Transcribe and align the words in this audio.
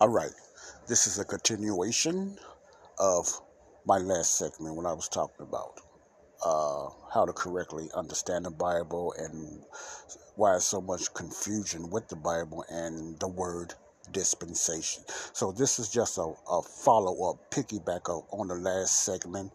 All 0.00 0.08
right, 0.08 0.30
this 0.86 1.08
is 1.08 1.18
a 1.18 1.24
continuation 1.24 2.38
of 3.00 3.26
my 3.84 3.98
last 3.98 4.38
segment 4.38 4.76
when 4.76 4.86
I 4.86 4.92
was 4.92 5.08
talking 5.08 5.44
about 5.44 5.80
uh, 6.46 6.90
how 7.12 7.24
to 7.26 7.32
correctly 7.32 7.88
understand 7.96 8.44
the 8.44 8.52
Bible 8.52 9.12
and 9.18 9.60
why 10.36 10.52
there's 10.52 10.66
so 10.66 10.80
much 10.80 11.12
confusion 11.14 11.90
with 11.90 12.06
the 12.06 12.14
Bible 12.14 12.64
and 12.70 13.18
the 13.18 13.26
word 13.26 13.74
dispensation. 14.12 15.02
So 15.32 15.50
this 15.50 15.80
is 15.80 15.88
just 15.88 16.16
a, 16.16 16.32
a 16.48 16.62
follow 16.62 17.32
up, 17.32 17.50
piggyback 17.50 18.08
up 18.08 18.28
on 18.30 18.46
the 18.46 18.54
last 18.54 19.04
segment 19.04 19.52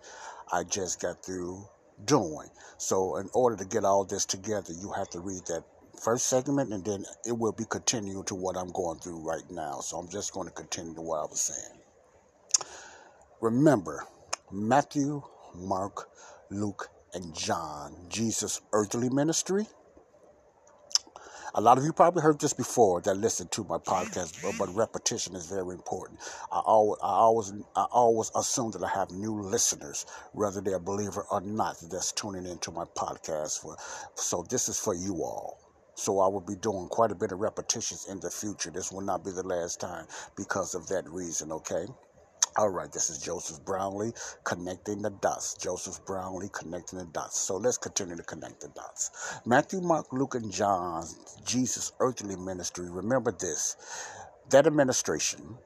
I 0.52 0.66
just 0.66 1.02
got 1.02 1.24
through 1.24 1.70
doing. 2.04 2.50
So 2.78 3.16
in 3.16 3.30
order 3.34 3.56
to 3.56 3.66
get 3.66 3.86
all 3.86 4.04
this 4.04 4.26
together, 4.26 4.74
you 4.74 4.92
have 4.92 5.10
to 5.12 5.22
read 5.22 5.46
that 5.48 5.64
first 6.04 6.28
segment 6.28 6.74
and 6.74 6.84
then 6.84 7.06
it 7.26 7.32
will 7.32 7.54
be 7.54 7.64
continuing 7.70 8.26
to 8.26 8.36
what 8.36 8.58
I'm 8.58 8.72
going 8.72 9.00
through 9.00 9.20
right 9.26 9.50
now. 9.50 9.80
So 9.80 9.98
I'm 9.98 10.10
just 10.10 10.34
going 10.34 10.48
to 10.48 10.54
continue 10.54 10.94
to 10.96 11.02
what 11.02 11.20
I 11.20 11.26
was 11.26 11.40
saying. 11.40 11.80
Remember, 13.42 14.06
Matthew, 14.52 15.24
Mark, 15.56 16.10
Luke, 16.50 16.90
and 17.14 17.34
John, 17.34 17.96
Jesus' 18.10 18.60
earthly 18.74 19.10
ministry. 19.10 19.66
A 21.56 21.62
lot 21.62 21.78
of 21.78 21.86
you 21.86 21.94
probably 21.94 22.22
heard 22.24 22.40
this 22.40 22.54
before 22.54 23.00
that 23.02 23.16
listen 23.16 23.48
to 23.50 23.64
my 23.66 23.78
podcast, 23.78 24.42
but, 24.42 24.56
but 24.58 24.76
repetition 24.76 25.36
is 25.36 25.46
very 25.46 25.76
important. 25.76 26.20
I 26.52 26.60
always, 26.60 27.00
I 27.04 27.08
always, 27.08 27.54
I 27.76 27.84
always 27.92 28.32
assume 28.36 28.72
that 28.72 28.84
I 28.84 28.90
have 28.90 29.12
new 29.12 29.40
listeners, 29.42 30.06
whether 30.34 30.62
they're 30.62 30.78
a 30.78 30.80
believer 30.80 31.26
or 31.30 31.42
not, 31.42 31.78
that's 31.92 32.12
tuning 32.12 32.48
into 32.48 32.72
my 32.72 32.86
podcast. 32.86 33.62
For 33.62 33.78
so 34.16 34.44
this 34.50 34.68
is 34.68 34.80
for 34.80 34.96
you 34.96 35.24
all. 35.24 35.63
So 35.96 36.20
I 36.20 36.28
will 36.28 36.42
be 36.42 36.56
doing 36.56 36.88
quite 36.88 37.12
a 37.12 37.16
bit 37.16 37.32
of 37.32 37.40
repetitions 37.40 38.08
in 38.10 38.20
the 38.20 38.30
future. 38.30 38.72
This 38.72 38.92
will 38.92 39.02
not 39.02 39.24
be 39.24 39.32
the 39.32 39.48
last 39.48 39.80
time 39.80 40.06
because 40.36 40.76
of 40.76 40.88
that 40.88 41.08
reason. 41.10 41.52
Okay. 41.52 41.86
All 42.56 42.70
right, 42.70 42.92
this 42.92 43.10
is 43.10 43.18
Joseph 43.18 43.66
Brownlee 43.66 44.14
connecting 44.44 45.02
the 45.02 45.10
dots. 45.10 45.56
Joseph 45.56 46.06
Brownlee 46.06 46.50
connecting 46.54 47.00
the 47.00 47.06
dots. 47.06 47.40
So 47.40 47.58
let's 47.58 47.80
continue 47.80 48.16
to 48.16 48.24
connect 48.24 48.62
the 48.62 48.68
dots. 48.70 49.40
Matthew, 49.44 49.82
Mark, 49.82 50.14
Luke, 50.14 50.36
and 50.36 50.52
John, 50.52 51.04
Jesus' 51.46 51.94
earthly 52.00 52.36
ministry. 52.36 52.90
Remember 52.92 53.32
this 53.32 53.76
that 54.52 54.68
administration, 54.68 55.58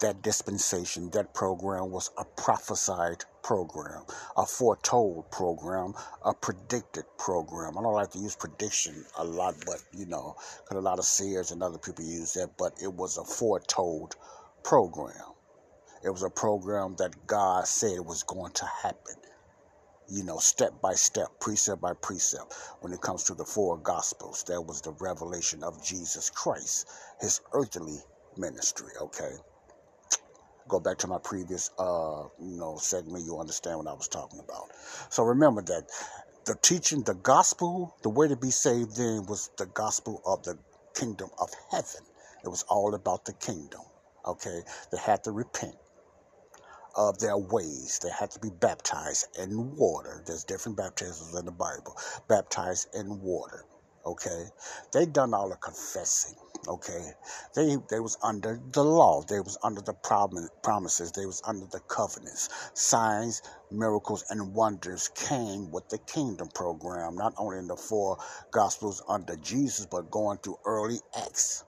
that 0.00 0.22
dispensation, 0.22 1.10
that 1.10 1.34
program 1.34 1.90
was 1.90 2.10
a 2.18 2.24
prophesied 2.24 3.24
program, 3.42 4.02
a 4.36 4.46
foretold 4.46 5.30
program, 5.30 5.94
a 6.24 6.34
predicted 6.34 7.04
program. 7.18 7.78
I 7.78 7.82
don't 7.82 7.94
like 7.94 8.10
to 8.12 8.18
use 8.18 8.36
prediction 8.36 9.04
a 9.18 9.24
lot, 9.24 9.54
but 9.66 9.82
you 9.92 10.06
know, 10.06 10.36
because 10.62 10.76
a 10.76 10.80
lot 10.80 10.98
of 10.98 11.04
seers 11.04 11.50
and 11.50 11.62
other 11.62 11.78
people 11.78 12.04
use 12.04 12.32
that, 12.34 12.56
but 12.58 12.74
it 12.82 12.92
was 12.92 13.18
a 13.18 13.24
foretold 13.24 14.16
program. 14.62 15.34
It 16.02 16.10
was 16.10 16.22
a 16.22 16.30
program 16.30 16.96
that 16.96 17.26
God 17.26 17.66
said 17.66 18.00
was 18.00 18.22
going 18.22 18.52
to 18.52 18.66
happen. 18.82 19.16
You 20.08 20.24
know, 20.24 20.38
step 20.38 20.80
by 20.80 20.94
step, 20.94 21.28
precept 21.40 21.80
by 21.80 21.92
precept. 21.92 22.54
When 22.80 22.92
it 22.92 23.00
comes 23.00 23.22
to 23.24 23.34
the 23.34 23.44
four 23.44 23.76
gospels, 23.76 24.42
that 24.44 24.60
was 24.62 24.80
the 24.80 24.92
revelation 24.98 25.62
of 25.62 25.84
Jesus 25.84 26.30
Christ, 26.30 26.88
his 27.20 27.40
earthly 27.52 27.98
ministry, 28.36 28.92
okay? 29.00 29.36
Go 30.70 30.80
back 30.80 30.98
to 30.98 31.08
my 31.08 31.18
previous 31.18 31.70
uh, 31.78 32.24
you 32.40 32.58
know, 32.58 32.78
segment, 32.78 33.24
you'll 33.26 33.40
understand 33.40 33.78
what 33.78 33.88
I 33.88 33.94
was 33.94 34.08
talking 34.08 34.40
about. 34.40 34.68
So 35.10 35.24
remember 35.24 35.62
that 35.62 35.88
the 36.46 36.56
teaching, 36.62 37.02
the 37.02 37.14
gospel, 37.14 37.96
the 38.02 38.10
way 38.10 38.28
to 38.28 38.36
be 38.36 38.50
saved 38.50 38.96
then 38.96 39.26
was 39.26 39.50
the 39.58 39.66
gospel 39.66 40.22
of 40.26 40.44
the 40.44 40.58
kingdom 40.94 41.30
of 41.40 41.50
heaven. 41.72 42.02
It 42.44 42.48
was 42.48 42.64
all 42.70 42.94
about 42.94 43.26
the 43.26 43.34
kingdom. 43.34 43.82
Okay, 44.26 44.60
they 44.92 44.98
had 44.98 45.24
to 45.24 45.32
repent 45.32 45.76
of 46.96 47.18
their 47.20 47.38
ways. 47.38 48.00
They 48.02 48.10
had 48.10 48.30
to 48.32 48.40
be 48.40 48.50
baptized 48.50 49.28
in 49.38 49.76
water. 49.76 50.22
There's 50.26 50.44
different 50.44 50.78
baptisms 50.78 51.34
in 51.38 51.46
the 51.46 51.52
Bible. 51.52 51.96
Baptized 52.28 52.88
in 52.94 53.20
water. 53.22 53.64
Okay, 54.06 54.46
they 54.92 55.06
done 55.06 55.34
all 55.34 55.50
the 55.50 55.56
confessing. 55.56 56.36
Okay, 56.68 57.12
they 57.54 57.76
they 57.90 58.00
was 58.00 58.18
under 58.22 58.60
the 58.72 58.84
law. 58.84 59.22
They 59.22 59.40
was 59.40 59.58
under 59.62 59.80
the 59.82 59.94
prom- 59.94 60.48
promises. 60.62 61.12
They 61.12 61.26
was 61.26 61.42
under 61.46 61.66
the 61.66 61.80
covenants. 61.80 62.48
Signs, 62.74 63.42
miracles, 63.70 64.24
and 64.30 64.54
wonders 64.54 65.08
came 65.14 65.70
with 65.70 65.88
the 65.90 65.98
kingdom 65.98 66.48
program. 66.54 67.16
Not 67.16 67.34
only 67.38 67.58
in 67.58 67.68
the 67.68 67.76
four 67.76 68.18
gospels 68.52 69.02
under 69.08 69.36
Jesus, 69.36 69.86
but 69.86 70.10
going 70.10 70.38
through 70.38 70.58
early 70.66 71.00
Acts 71.16 71.64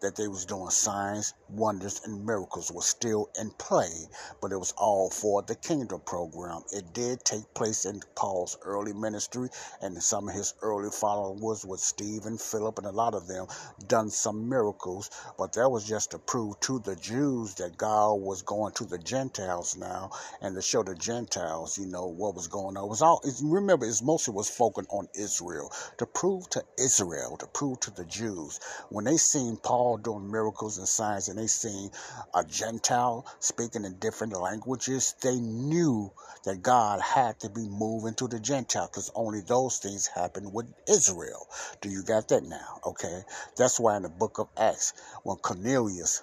that 0.00 0.16
they 0.16 0.28
was 0.28 0.44
doing 0.46 0.70
signs, 0.70 1.34
wonders, 1.56 2.00
and 2.04 2.26
miracles 2.26 2.70
were 2.70 2.82
still 2.82 3.30
in 3.40 3.50
play, 3.52 4.08
but 4.40 4.52
it 4.52 4.58
was 4.58 4.72
all 4.76 5.10
for 5.10 5.42
the 5.42 5.54
kingdom 5.54 6.00
program. 6.00 6.62
It 6.72 6.92
did 6.92 7.24
take 7.24 7.54
place 7.54 7.84
in 7.84 8.00
Paul's 8.14 8.58
early 8.62 8.92
ministry, 8.92 9.48
and 9.80 10.02
some 10.02 10.28
of 10.28 10.34
his 10.34 10.54
early 10.62 10.90
followers 10.90 11.64
with 11.64 11.80
Stephen, 11.80 12.38
Philip, 12.38 12.78
and 12.78 12.86
a 12.86 12.90
lot 12.90 13.14
of 13.14 13.26
them 13.26 13.46
done 13.86 14.10
some 14.10 14.48
miracles, 14.48 15.10
but 15.38 15.52
that 15.54 15.70
was 15.70 15.84
just 15.84 16.10
to 16.12 16.18
prove 16.18 16.58
to 16.60 16.78
the 16.80 16.96
Jews 16.96 17.54
that 17.54 17.76
God 17.76 18.14
was 18.14 18.42
going 18.42 18.72
to 18.74 18.84
the 18.84 18.98
Gentiles 18.98 19.76
now, 19.76 20.10
and 20.40 20.54
to 20.54 20.62
show 20.62 20.82
the 20.82 20.94
Gentiles, 20.94 21.78
you 21.78 21.86
know, 21.86 22.06
what 22.06 22.34
was 22.34 22.48
going 22.48 22.76
on. 22.76 22.84
It 22.84 22.88
was 22.88 23.02
all 23.02 23.20
it's, 23.24 23.42
remember, 23.42 23.86
it's 23.86 24.02
mostly 24.02 24.34
was 24.34 24.50
focused 24.50 24.90
on 24.90 25.08
Israel 25.14 25.70
to 25.98 26.06
prove 26.06 26.48
to 26.50 26.64
Israel, 26.78 27.36
to 27.38 27.46
prove 27.46 27.80
to 27.80 27.90
the 27.90 28.04
Jews 28.04 28.60
when 28.90 29.04
they 29.04 29.16
seen 29.16 29.56
Paul 29.56 29.98
doing 29.98 30.30
miracles 30.30 30.78
and 30.78 30.88
signs 30.88 31.28
and 31.28 31.38
they 31.38 31.43
seen 31.46 31.90
a 32.34 32.44
Gentile 32.44 33.26
speaking 33.40 33.84
in 33.84 33.98
different 33.98 34.32
languages, 34.32 35.14
they 35.22 35.36
knew 35.36 36.12
that 36.44 36.62
God 36.62 37.00
had 37.00 37.40
to 37.40 37.48
be 37.48 37.68
moving 37.68 38.14
to 38.14 38.28
the 38.28 38.40
Gentile 38.40 38.86
because 38.86 39.10
only 39.14 39.40
those 39.40 39.78
things 39.78 40.06
happen 40.06 40.52
with 40.52 40.66
Israel. 40.88 41.46
Do 41.80 41.88
you 41.88 42.02
got 42.02 42.28
that 42.28 42.44
now? 42.44 42.80
Okay. 42.86 43.22
That's 43.56 43.80
why 43.80 43.96
in 43.96 44.02
the 44.02 44.08
book 44.08 44.38
of 44.38 44.48
Acts, 44.56 44.92
when 45.22 45.36
Cornelius 45.38 46.22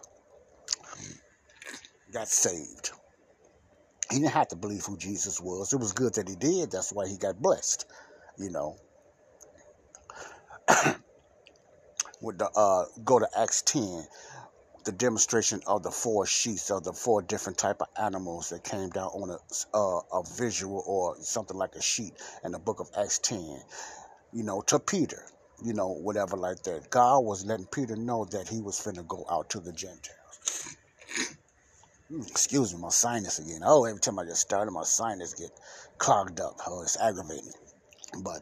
got 2.14 2.28
saved, 2.28 2.92
he 4.09 4.20
didn't 4.20 4.34
have 4.34 4.50
to 4.50 4.56
believe 4.56 4.86
who 4.86 4.98
Jesus 4.98 5.40
was. 5.40 5.74
It 5.74 5.80
was 5.80 5.94
good 5.94 6.16
that 6.16 6.28
he 6.28 6.36
did. 6.36 6.72
That's 6.72 6.92
why 6.92 7.08
he 7.08 7.18
got 7.18 7.42
blessed, 7.42 7.86
you 8.38 8.52
know. 8.52 8.78
with 12.22 12.38
the 12.38 12.50
uh, 12.56 12.86
go 13.03 13.20
to 13.20 13.28
Acts 13.38 13.62
10, 13.64 14.06
the 14.84 14.92
demonstration 14.92 15.62
of 15.68 15.84
the 15.84 15.92
four 15.92 16.25
sheets 16.25 16.72
of 16.72 16.84
the 16.84 16.94
four 16.94 17.22
different 17.22 17.58
type 17.58 17.81
of 17.81 17.88
animals 17.97 18.50
that 18.50 18.64
came 18.64 18.90
down 18.90 19.08
on 19.08 19.30
a, 19.30 19.78
uh, 19.78 20.02
a 20.14 20.24
visual 20.38 20.84
or 20.88 21.16
something 21.22 21.58
like 21.58 21.75
a 21.75 21.81
sheet 21.81 22.14
in 22.44 22.52
the 22.52 22.59
book 22.59 22.80
of 22.80 22.90
Acts 22.97 23.20
10, 23.20 23.62
you 24.34 24.44
know, 24.44 24.62
to 24.62 24.80
Peter, 24.80 25.24
you 25.64 25.74
know, 25.74 25.90
whatever 25.90 26.36
like 26.38 26.64
that. 26.64 26.90
God 26.90 27.20
was 27.20 27.46
letting 27.46 27.68
Peter 27.68 27.96
know 27.96 28.25
that 28.25 28.47
he 28.47 28.62
was 28.62 28.80
finna 28.80 29.08
go 29.08 29.25
out 29.30 29.50
to 29.52 29.59
the 29.59 29.72
Gentiles. 29.72 30.75
Hmm, 32.09 32.22
excuse 32.22 32.74
me, 32.74 32.81
my 32.81 32.90
sinus 32.90 33.40
again. 33.40 33.62
Oh, 33.64 33.86
every 33.86 34.02
time 34.02 34.20
I 34.20 34.25
get 34.25 34.38
started, 34.38 34.72
my 34.72 34.84
sinus 34.84 35.34
get 35.34 35.52
clogged 35.97 36.40
up. 36.40 36.59
Oh, 36.68 36.81
it's 36.81 37.00
aggravating. 37.00 37.53
But 38.24 38.41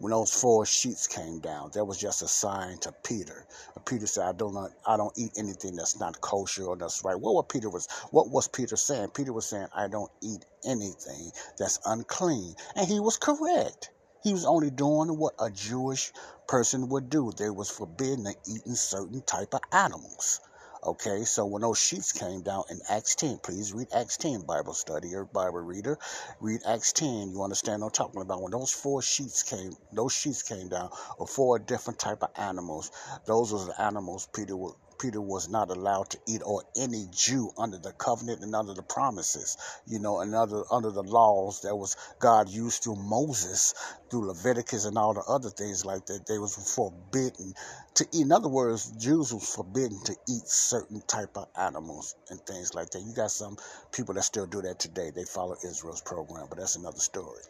when 0.00 0.12
those 0.12 0.32
four 0.32 0.66
sheets 0.66 1.08
came 1.08 1.40
down, 1.40 1.72
that 1.74 1.86
was 1.86 1.98
just 1.98 2.22
a 2.22 2.28
sign 2.28 2.78
to 2.80 2.92
Peter. 3.04 3.46
Peter 3.86 4.08
said, 4.08 4.26
"I 4.26 4.32
don't, 4.32 4.72
I 4.86 4.98
don't 4.98 5.18
eat 5.18 5.32
anything 5.38 5.76
that's 5.76 6.00
not 6.00 6.20
kosher 6.22 6.66
or 6.66 6.76
that's 6.76 7.04
right." 7.04 7.20
What 7.20 7.34
was 7.34 7.46
Peter 7.50 7.70
was, 7.70 7.88
what 8.12 8.30
was 8.30 8.48
Peter 8.48 8.76
saying? 8.76 9.10
Peter 9.10 9.32
was 9.32 9.46
saying, 9.46 9.68
"I 9.74 9.88
don't 9.88 10.12
eat 10.22 10.46
anything 10.66 11.32
that's 11.58 11.80
unclean," 11.86 12.56
and 12.76 12.88
he 12.88 13.00
was 13.00 13.18
correct. 13.18 13.90
He 14.24 14.34
was 14.34 14.46
only 14.46 14.70
doing 14.70 15.18
what 15.18 15.34
a 15.40 15.50
Jewish 15.50 16.12
person 16.48 16.90
would 16.90 17.10
do. 17.10 17.32
They 17.36 17.50
was 17.50 17.70
forbidden 17.70 18.26
to 18.26 18.34
eating 18.46 18.76
certain 18.76 19.22
type 19.22 19.54
of 19.54 19.62
animals. 19.72 20.40
Okay, 20.82 21.24
so 21.26 21.44
when 21.44 21.60
those 21.60 21.78
sheets 21.78 22.12
came 22.12 22.40
down 22.40 22.64
in 22.70 22.80
Acts 22.88 23.14
10, 23.16 23.40
please 23.42 23.74
read 23.74 23.88
Acts 23.94 24.16
10 24.16 24.40
Bible 24.46 24.72
study, 24.72 25.14
or 25.14 25.26
Bible 25.26 25.60
reader. 25.60 25.98
Read 26.40 26.62
Acts 26.66 26.94
10. 26.94 27.32
You 27.32 27.42
understand 27.42 27.82
I'm 27.84 27.90
talking 27.90 28.22
about? 28.22 28.40
When 28.40 28.52
those 28.52 28.72
four 28.72 29.02
sheets 29.02 29.42
came, 29.42 29.72
those 29.92 30.14
sheets 30.14 30.42
came 30.42 30.70
down, 30.70 30.88
or 31.18 31.26
four 31.26 31.58
different 31.58 31.98
type 31.98 32.22
of 32.22 32.30
animals. 32.34 32.90
Those 33.26 33.52
were 33.52 33.66
the 33.66 33.78
animals 33.78 34.26
Peter 34.34 34.56
would 34.56 34.72
Peter 35.00 35.20
was 35.20 35.48
not 35.48 35.70
allowed 35.70 36.10
to 36.10 36.18
eat, 36.26 36.42
or 36.44 36.62
any 36.76 37.06
Jew 37.10 37.50
under 37.56 37.78
the 37.78 37.92
covenant 37.92 38.42
and 38.42 38.54
under 38.54 38.74
the 38.74 38.82
promises, 38.82 39.56
you 39.86 39.98
know, 39.98 40.20
and 40.20 40.34
under, 40.34 40.62
under 40.70 40.90
the 40.90 41.02
laws 41.02 41.62
that 41.62 41.74
was 41.74 41.96
God 42.18 42.48
used 42.50 42.82
through 42.82 42.96
Moses, 42.96 43.74
through 44.10 44.28
Leviticus 44.28 44.84
and 44.84 44.98
all 44.98 45.14
the 45.14 45.22
other 45.22 45.48
things 45.48 45.86
like 45.86 46.04
that. 46.06 46.26
They 46.26 46.38
was 46.38 46.54
forbidden 46.74 47.54
to 47.94 48.06
eat. 48.12 48.22
In 48.22 48.32
other 48.32 48.48
words, 48.48 48.90
Jews 48.98 49.32
was 49.32 49.54
forbidden 49.54 50.02
to 50.04 50.16
eat 50.28 50.46
certain 50.46 51.00
type 51.06 51.36
of 51.36 51.48
animals 51.56 52.14
and 52.28 52.38
things 52.40 52.74
like 52.74 52.90
that. 52.90 53.00
You 53.00 53.14
got 53.14 53.30
some 53.30 53.56
people 53.92 54.14
that 54.14 54.24
still 54.24 54.46
do 54.46 54.60
that 54.62 54.78
today. 54.78 55.10
They 55.10 55.24
follow 55.24 55.56
Israel's 55.64 56.02
program, 56.02 56.46
but 56.48 56.58
that's 56.58 56.76
another 56.76 56.98
story. 56.98 57.42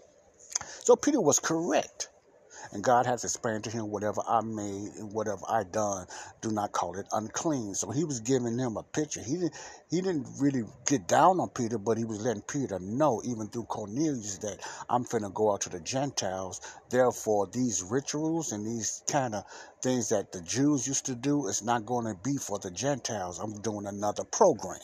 So 0.85 0.94
Peter 0.94 1.20
was 1.20 1.41
correct 1.41 2.08
And 2.73 2.83
God 2.85 3.07
has 3.07 3.25
explained 3.25 3.65
to 3.65 3.71
him, 3.71 3.91
whatever 3.91 4.23
I 4.27 4.41
made 4.43 4.93
and 4.99 5.12
whatever 5.12 5.43
I 5.49 5.65
done, 5.65 6.07
do 6.41 6.51
not 6.51 6.73
call 6.73 6.99
it 6.99 7.07
unclean. 7.12 7.75
So 7.75 7.91
he 7.91 8.05
was 8.05 8.21
giving 8.21 8.59
him 8.59 8.77
a 8.77 8.83
picture. 8.83 9.23
He 9.23 9.35
didn't 9.35 9.55
he 9.91 10.01
didn't 10.01 10.27
really 10.39 10.65
get 10.87 11.09
down 11.09 11.41
on 11.41 11.49
Peter, 11.49 11.79
but 11.79 11.99
he 11.99 12.05
was 12.05 12.21
letting 12.21 12.43
Peter 12.43 12.79
know, 12.79 13.21
even 13.25 13.49
through 13.49 13.65
Cornelius, 13.65 14.39
that 14.39 14.61
I'm 14.89 15.05
finna 15.05 15.33
go 15.35 15.53
out 15.53 15.62
to 15.62 15.69
the 15.69 15.81
Gentiles. 15.81 16.61
Therefore, 16.91 17.49
these 17.49 17.83
rituals 17.83 18.53
and 18.53 18.65
these 18.65 19.03
kind 19.11 19.35
of 19.35 19.45
things 19.83 20.11
that 20.11 20.33
the 20.33 20.43
Jews 20.43 20.87
used 20.87 21.06
to 21.06 21.17
do 21.17 21.49
is 21.49 21.63
not 21.63 21.87
going 21.87 22.06
to 22.06 22.15
be 22.23 22.37
for 22.37 22.59
the 22.59 22.71
Gentiles. 22.71 23.41
I'm 23.41 23.61
doing 23.61 23.87
another 23.87 24.25
program. 24.25 24.79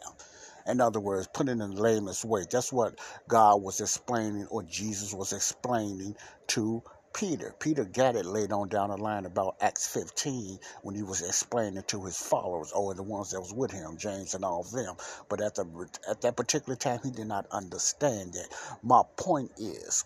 In 0.66 0.80
other 0.80 0.98
words, 0.98 1.28
put 1.32 1.48
it 1.48 1.52
in 1.52 1.58
the 1.58 1.68
layman's 1.68 2.24
way. 2.24 2.44
That's 2.50 2.72
what 2.72 2.98
God 3.28 3.62
was 3.62 3.80
explaining, 3.80 4.46
or 4.50 4.64
Jesus 4.64 5.14
was 5.14 5.32
explaining 5.32 6.16
to 6.48 6.82
Peter. 7.16 7.54
Peter 7.58 7.84
got 7.84 8.14
it 8.14 8.26
later 8.26 8.54
on 8.54 8.68
down 8.68 8.90
the 8.90 8.96
line 8.98 9.24
about 9.24 9.56
Acts 9.62 9.86
15 9.88 10.58
when 10.82 10.94
he 10.94 11.02
was 11.02 11.22
explaining 11.22 11.82
to 11.84 12.04
his 12.04 12.18
followers, 12.18 12.72
oh, 12.74 12.84
or 12.88 12.94
the 12.94 13.02
ones 13.02 13.30
that 13.30 13.40
was 13.40 13.54
with 13.54 13.70
him, 13.70 13.96
James 13.96 14.34
and 14.34 14.44
all 14.44 14.60
of 14.60 14.70
them. 14.70 14.94
But 15.30 15.40
at 15.40 15.54
the 15.54 15.64
at 16.06 16.20
that 16.20 16.36
particular 16.36 16.76
time, 16.76 17.00
he 17.02 17.10
did 17.10 17.26
not 17.26 17.46
understand 17.50 18.34
that. 18.34 18.48
My 18.82 19.02
point 19.16 19.52
is, 19.56 20.04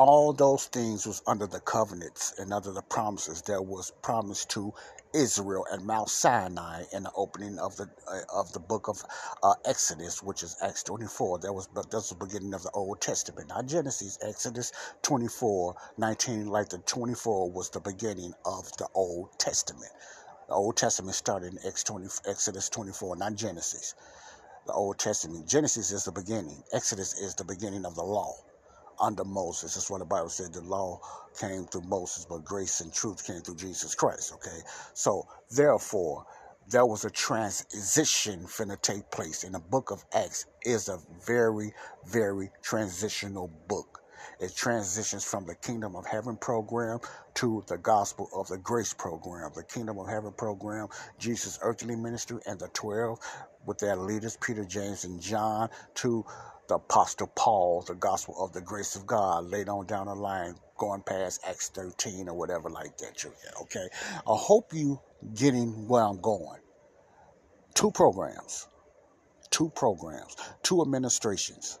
all 0.00 0.32
those 0.32 0.64
things 0.64 1.06
was 1.06 1.20
under 1.26 1.46
the 1.46 1.60
covenants 1.60 2.32
and 2.38 2.54
under 2.54 2.72
the 2.72 2.80
promises 2.80 3.42
that 3.42 3.62
was 3.62 3.92
promised 4.00 4.48
to 4.48 4.72
Israel 5.12 5.66
and 5.70 5.84
Mount 5.84 6.08
Sinai 6.08 6.84
in 6.94 7.02
the 7.02 7.12
opening 7.14 7.58
of 7.58 7.76
the 7.76 7.86
uh, 8.10 8.20
of 8.34 8.50
the 8.54 8.60
book 8.60 8.88
of 8.88 9.04
uh, 9.42 9.52
Exodus, 9.66 10.22
which 10.22 10.42
is 10.42 10.56
Acts 10.62 10.84
24. 10.84 11.40
That 11.40 11.52
was 11.52 11.68
that's 11.90 12.08
the 12.08 12.14
beginning 12.14 12.54
of 12.54 12.62
the 12.62 12.70
Old 12.70 13.02
Testament. 13.02 13.50
Not 13.50 13.66
Genesis, 13.66 14.18
Exodus 14.26 14.72
24, 15.02 15.74
19, 15.98 16.46
like 16.46 16.70
the 16.70 16.78
24 16.78 17.50
was 17.50 17.68
the 17.68 17.80
beginning 17.80 18.32
of 18.46 18.74
the 18.78 18.88
Old 18.94 19.38
Testament. 19.38 19.92
The 20.48 20.54
Old 20.54 20.78
Testament 20.78 21.14
started 21.14 21.52
in 21.52 21.58
Exodus 21.66 22.70
24, 22.70 23.16
not 23.16 23.34
Genesis. 23.34 23.94
The 24.66 24.72
Old 24.72 24.98
Testament. 24.98 25.46
Genesis 25.46 25.92
is 25.92 26.04
the 26.04 26.12
beginning. 26.12 26.62
Exodus 26.72 27.20
is 27.20 27.34
the 27.34 27.44
beginning 27.44 27.84
of 27.84 27.96
the 27.96 28.02
law 28.02 28.34
under 29.00 29.24
Moses. 29.24 29.74
That's 29.74 29.90
what 29.90 29.98
the 29.98 30.04
Bible 30.04 30.28
said. 30.28 30.52
The 30.52 30.60
law 30.62 31.00
came 31.38 31.64
through 31.64 31.82
Moses, 31.82 32.26
but 32.28 32.44
grace 32.44 32.80
and 32.80 32.92
truth 32.92 33.26
came 33.26 33.40
through 33.40 33.56
Jesus 33.56 33.94
Christ. 33.94 34.32
Okay. 34.34 34.58
So 34.94 35.26
therefore, 35.50 36.26
there 36.68 36.86
was 36.86 37.04
a 37.04 37.10
transition 37.10 38.40
finna 38.44 38.80
take 38.80 39.10
place. 39.10 39.44
And 39.44 39.54
the 39.54 39.60
book 39.60 39.90
of 39.90 40.04
Acts 40.12 40.46
is 40.64 40.88
a 40.88 40.98
very, 41.26 41.72
very 42.06 42.50
transitional 42.62 43.48
book. 43.68 44.00
It 44.38 44.54
transitions 44.54 45.24
from 45.24 45.46
the 45.46 45.54
kingdom 45.54 45.96
of 45.96 46.06
heaven 46.06 46.36
program 46.36 47.00
to 47.34 47.64
the 47.66 47.78
gospel 47.78 48.28
of 48.34 48.48
the 48.48 48.58
grace 48.58 48.92
program. 48.92 49.50
The 49.54 49.64
kingdom 49.64 49.98
of 49.98 50.08
heaven 50.08 50.32
program, 50.32 50.88
Jesus' 51.18 51.58
earthly 51.62 51.96
ministry, 51.96 52.38
and 52.46 52.58
the 52.58 52.68
12 52.68 53.18
with 53.66 53.78
their 53.78 53.96
leaders, 53.96 54.36
Peter, 54.40 54.64
James, 54.64 55.04
and 55.04 55.20
John, 55.20 55.68
to 55.96 56.24
the 56.70 56.76
Apostle 56.76 57.26
Paul, 57.34 57.82
the 57.82 57.96
gospel 57.96 58.36
of 58.38 58.52
the 58.52 58.60
grace 58.60 58.94
of 58.94 59.04
God, 59.04 59.44
laid 59.46 59.68
on 59.68 59.86
down 59.86 60.06
the 60.06 60.14
line, 60.14 60.54
going 60.78 61.02
past 61.02 61.40
Acts 61.44 61.68
13 61.70 62.28
or 62.28 62.36
whatever 62.36 62.70
like 62.70 62.96
that. 62.98 63.24
Okay, 63.62 63.88
I 64.16 64.20
hope 64.36 64.72
you 64.72 65.00
getting 65.34 65.88
where 65.88 66.04
I'm 66.04 66.20
going. 66.20 66.60
Two 67.74 67.90
programs, 67.90 68.68
two 69.50 69.70
programs, 69.70 70.36
two 70.62 70.80
administrations, 70.80 71.80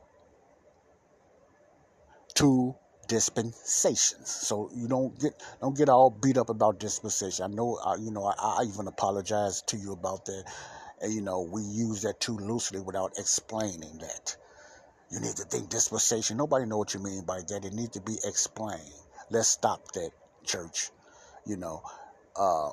two 2.34 2.74
dispensations. 3.06 4.28
So 4.28 4.70
you 4.74 4.88
don't 4.88 5.16
get 5.20 5.40
don't 5.60 5.76
get 5.76 5.88
all 5.88 6.10
beat 6.10 6.36
up 6.36 6.50
about 6.50 6.80
dispensation. 6.80 7.44
I 7.44 7.54
know, 7.54 7.76
uh, 7.76 7.96
you 7.96 8.10
know, 8.10 8.24
I, 8.24 8.34
I 8.60 8.64
even 8.64 8.88
apologize 8.88 9.62
to 9.68 9.76
you 9.76 9.92
about 9.92 10.24
that. 10.24 10.44
And, 11.00 11.14
you 11.14 11.20
know, 11.20 11.42
we 11.42 11.62
use 11.62 12.02
that 12.02 12.20
too 12.20 12.36
loosely 12.36 12.80
without 12.80 13.12
explaining 13.18 13.98
that. 13.98 14.36
You 15.10 15.18
need 15.18 15.36
to 15.36 15.44
think 15.44 15.70
dispensation. 15.70 16.36
Nobody 16.36 16.66
know 16.66 16.78
what 16.78 16.94
you 16.94 17.00
mean 17.00 17.24
by 17.24 17.40
that. 17.48 17.64
It 17.64 17.72
needs 17.72 17.90
to 17.90 18.00
be 18.00 18.16
explained. 18.24 18.80
Let's 19.28 19.48
stop 19.48 19.92
that, 19.92 20.10
church. 20.44 20.90
You 21.46 21.56
know, 21.56 21.82
uh, 22.36 22.70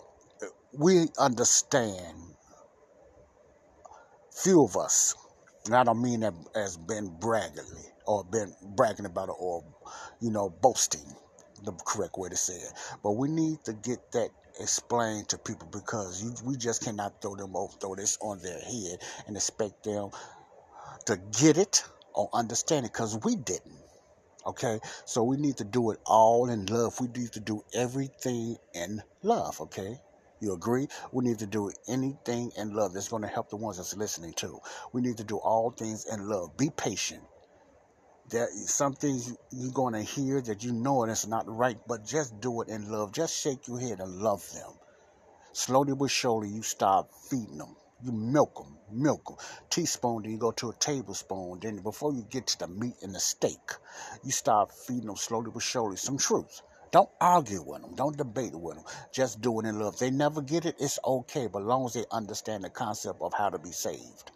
we 0.78 1.08
understand. 1.18 2.16
Few 4.44 4.64
of 4.64 4.78
us, 4.78 5.16
and 5.66 5.74
I 5.74 5.84
don't 5.84 6.00
mean 6.00 6.20
that 6.20 6.34
as 6.56 6.78
been 6.78 7.08
braggingly 7.20 7.86
or 8.06 8.24
been 8.24 8.54
bragging 8.76 9.08
about 9.08 9.30
it 9.30 9.36
or, 9.40 9.64
you 10.22 10.30
know, 10.30 10.50
boasting, 10.62 11.02
the 11.64 11.72
correct 11.72 12.20
way 12.20 12.30
to 12.30 12.36
say 12.36 12.54
it. 12.54 12.72
But 13.02 13.14
we 13.14 13.30
need 13.30 13.64
to 13.66 13.74
get 13.74 14.12
that 14.12 14.30
explained 14.60 15.30
to 15.30 15.40
people 15.40 15.68
because 15.72 16.24
you, 16.24 16.36
we 16.46 16.56
just 16.56 16.84
cannot 16.84 17.20
throw 17.20 17.36
them 17.36 17.56
off, 17.56 17.78
throw 17.82 17.96
this 17.96 18.20
on 18.22 18.40
their 18.44 18.60
head 18.60 19.00
and 19.26 19.36
expect 19.36 19.84
them 19.84 20.12
to 21.08 21.18
get 21.40 21.58
it 21.58 21.84
understand 22.34 22.86
it 22.86 22.94
because 22.94 23.18
we 23.24 23.36
didn't. 23.36 23.78
Okay, 24.46 24.80
so 25.06 25.24
we 25.24 25.36
need 25.38 25.58
to 25.58 25.66
do 25.66 25.92
it 25.92 26.00
all 26.06 26.50
in 26.50 26.66
love. 26.68 27.00
We 27.02 27.08
need 27.08 27.34
to 27.34 27.42
do 27.42 27.66
everything 27.74 28.58
in 28.74 29.04
love. 29.22 29.60
Okay, 29.60 30.00
you 30.40 30.54
agree? 30.54 30.88
We 31.12 31.26
need 31.26 31.40
to 31.40 31.46
do 31.46 31.72
anything 31.88 32.52
in 32.58 32.74
love 32.74 32.94
that's 32.94 33.10
going 33.10 33.24
to 33.24 33.28
help 33.28 33.50
the 33.50 33.58
ones 33.58 33.78
that's 33.78 33.96
listening 33.98 34.34
to. 34.36 34.60
We 34.94 35.02
need 35.02 35.18
to 35.18 35.26
do 35.26 35.38
all 35.38 35.72
things 35.72 36.06
in 36.06 36.30
love. 36.30 36.56
Be 36.56 36.70
patient. 36.70 37.24
There 38.30 38.48
some 38.68 38.94
things 38.94 39.36
you're 39.52 39.72
going 39.72 39.94
to 39.94 40.02
hear 40.02 40.42
that 40.42 40.64
you 40.64 40.74
know 40.74 41.04
it's 41.04 41.28
not 41.28 41.48
right, 41.48 41.78
but 41.88 42.06
just 42.06 42.40
do 42.40 42.62
it 42.62 42.70
in 42.70 42.90
love. 42.90 43.12
Just 43.12 43.38
shake 43.38 43.68
your 43.68 43.80
head 43.80 44.00
and 44.00 44.20
love 44.20 44.50
them. 44.54 44.72
Slowly 45.54 45.96
but 45.96 46.12
surely, 46.12 46.50
you 46.50 46.62
start 46.62 47.08
feeding 47.30 47.58
them. 47.58 47.76
You 48.04 48.12
milk 48.12 48.56
them, 48.56 48.78
milk 48.92 49.26
them. 49.26 49.38
Teaspoon, 49.70 50.22
then 50.24 50.32
you 50.32 50.38
go 50.38 50.52
to 50.52 50.70
a 50.70 50.74
tablespoon. 50.74 51.60
Then 51.62 51.78
before 51.78 52.14
you 52.14 52.26
get 52.30 52.48
to 52.48 52.60
the 52.60 52.68
meat 52.68 52.96
and 53.02 53.16
the 53.16 53.20
steak, 53.20 53.72
you 54.24 54.32
start 54.32 54.72
feeding 54.72 55.08
them 55.08 55.16
slowly 55.16 55.50
but 55.52 55.64
surely 55.64 55.98
some 55.98 56.18
truth. 56.18 56.62
Don't 56.92 57.10
argue 57.20 57.62
with 57.62 57.82
them. 57.82 57.96
Don't 57.96 58.16
debate 58.16 58.56
with 58.56 58.76
them. 58.76 58.86
Just 59.12 59.42
do 59.42 59.60
it 59.60 59.66
in 59.66 59.80
love. 59.80 59.98
They 60.00 60.12
never 60.12 60.42
get 60.42 60.66
it, 60.66 60.76
it's 60.80 61.00
okay, 61.04 61.48
but 61.48 61.60
as 61.60 61.66
long 61.66 61.86
as 61.86 61.94
they 61.94 62.06
understand 62.12 62.64
the 62.64 62.70
concept 62.70 63.22
of 63.22 63.34
how 63.34 63.50
to 63.50 63.58
be 63.60 63.72
saved. 63.72 64.32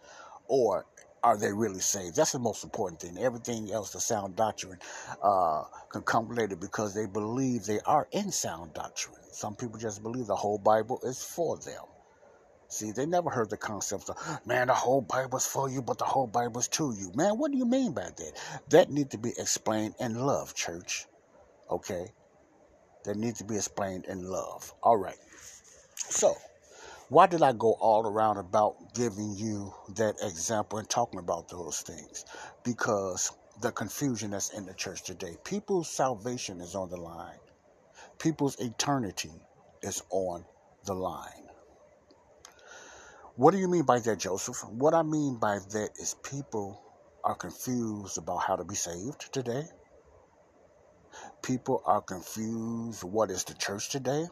Or 0.48 0.84
are 1.22 1.38
they 1.38 1.52
really 1.52 1.80
saved? 1.80 2.16
That's 2.16 2.32
the 2.32 2.40
most 2.40 2.64
important 2.64 3.00
thing. 3.00 3.16
Everything 3.16 3.72
else, 3.72 3.92
the 3.92 4.00
sound 4.00 4.36
doctrine, 4.36 4.78
uh, 5.22 5.64
can 5.88 6.02
come 6.02 6.28
later 6.28 6.56
because 6.56 6.94
they 6.94 7.06
believe 7.06 7.64
they 7.64 7.80
are 7.86 8.08
in 8.10 8.32
sound 8.32 8.74
doctrine. 8.74 9.16
Some 9.30 9.54
people 9.54 9.78
just 9.78 10.02
believe 10.02 10.26
the 10.26 10.36
whole 10.36 10.58
Bible 10.58 11.00
is 11.04 11.22
for 11.22 11.56
them. 11.58 11.84
See, 12.72 12.90
they 12.90 13.04
never 13.04 13.28
heard 13.28 13.50
the 13.50 13.58
concept 13.58 14.08
of, 14.08 14.16
man, 14.46 14.68
the 14.68 14.74
whole 14.74 15.02
Bible's 15.02 15.44
for 15.44 15.68
you, 15.68 15.82
but 15.82 15.98
the 15.98 16.06
whole 16.06 16.26
Bible's 16.26 16.68
to 16.68 16.94
you. 16.98 17.12
Man, 17.14 17.36
what 17.36 17.52
do 17.52 17.58
you 17.58 17.66
mean 17.66 17.92
by 17.92 18.04
that? 18.04 18.32
That 18.70 18.90
need 18.90 19.10
to 19.10 19.18
be 19.18 19.28
explained 19.36 19.94
in 20.00 20.14
love, 20.14 20.54
church. 20.54 21.04
Okay? 21.70 22.06
That 23.04 23.18
need 23.18 23.36
to 23.36 23.44
be 23.44 23.56
explained 23.56 24.06
in 24.06 24.24
love. 24.24 24.72
All 24.82 24.96
right. 24.96 25.18
So, 25.96 26.34
why 27.10 27.26
did 27.26 27.42
I 27.42 27.52
go 27.52 27.72
all 27.72 28.06
around 28.06 28.38
about 28.38 28.94
giving 28.94 29.36
you 29.36 29.74
that 29.96 30.16
example 30.22 30.78
and 30.78 30.88
talking 30.88 31.20
about 31.20 31.50
those 31.50 31.82
things? 31.82 32.24
Because 32.64 33.32
the 33.60 33.70
confusion 33.70 34.30
that's 34.30 34.48
in 34.48 34.64
the 34.64 34.72
church 34.72 35.02
today. 35.02 35.36
People's 35.44 35.90
salvation 35.90 36.62
is 36.62 36.74
on 36.74 36.88
the 36.88 36.96
line. 36.96 37.38
People's 38.18 38.58
eternity 38.60 39.32
is 39.82 40.02
on 40.08 40.46
the 40.86 40.94
line. 40.94 41.41
What 43.36 43.52
do 43.52 43.58
you 43.58 43.68
mean 43.68 43.84
by 43.84 43.98
that, 44.00 44.18
Joseph? 44.18 44.62
What 44.68 44.92
I 44.92 45.02
mean 45.02 45.36
by 45.36 45.58
that 45.58 45.90
is 45.98 46.14
people 46.22 46.82
are 47.24 47.34
confused 47.34 48.18
about 48.18 48.42
how 48.42 48.56
to 48.56 48.64
be 48.64 48.74
saved 48.74 49.32
today. 49.32 49.64
People 51.42 51.82
are 51.86 52.02
confused 52.02 53.04
what 53.04 53.30
is 53.30 53.44
the 53.44 53.54
church 53.54 53.88
today. 53.88 54.26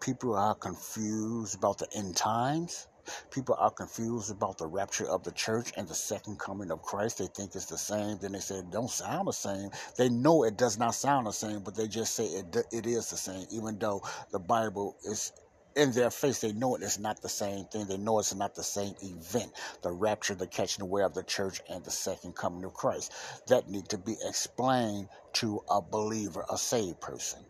People 0.00 0.34
are 0.36 0.54
confused 0.54 1.54
about 1.56 1.78
the 1.78 1.88
end 1.94 2.16
times. 2.16 2.86
People 3.30 3.56
are 3.58 3.70
confused 3.70 4.30
about 4.30 4.58
the 4.58 4.66
rapture 4.66 5.08
of 5.08 5.24
the 5.24 5.32
church 5.32 5.72
and 5.78 5.88
the 5.88 5.94
second 5.94 6.38
coming 6.38 6.70
of 6.70 6.82
Christ. 6.82 7.18
They 7.18 7.28
think 7.28 7.54
it's 7.54 7.64
the 7.66 7.78
same. 7.78 8.18
Then 8.18 8.32
they 8.32 8.40
say 8.40 8.56
it 8.56 8.70
don't 8.70 8.90
sound 8.90 9.28
the 9.28 9.32
same. 9.32 9.70
They 9.96 10.10
know 10.10 10.44
it 10.44 10.58
does 10.58 10.78
not 10.78 10.94
sound 10.94 11.26
the 11.26 11.32
same, 11.32 11.60
but 11.60 11.74
they 11.74 11.88
just 11.88 12.14
say 12.14 12.26
it, 12.26 12.54
it 12.72 12.86
is 12.86 13.08
the 13.08 13.16
same, 13.16 13.46
even 13.50 13.78
though 13.78 14.02
the 14.32 14.38
Bible 14.38 14.96
is 15.04 15.32
in 15.78 15.92
their 15.92 16.10
face, 16.10 16.40
they 16.40 16.52
know 16.52 16.74
it 16.74 16.82
is 16.82 16.98
not 16.98 17.22
the 17.22 17.28
same 17.28 17.64
thing. 17.66 17.86
They 17.86 17.96
know 17.96 18.18
it's 18.18 18.34
not 18.34 18.54
the 18.54 18.64
same 18.64 18.94
event. 19.00 19.52
The 19.82 19.92
rapture, 19.92 20.34
the 20.34 20.46
catching 20.46 20.82
away 20.82 21.02
of 21.02 21.14
the 21.14 21.22
church, 21.22 21.60
and 21.70 21.84
the 21.84 21.90
second 21.90 22.34
coming 22.34 22.64
of 22.64 22.74
Christ. 22.74 23.12
That 23.46 23.70
need 23.70 23.88
to 23.90 23.98
be 23.98 24.16
explained 24.24 25.08
to 25.34 25.62
a 25.70 25.80
believer, 25.80 26.44
a 26.50 26.58
saved 26.58 27.00
person. 27.00 27.40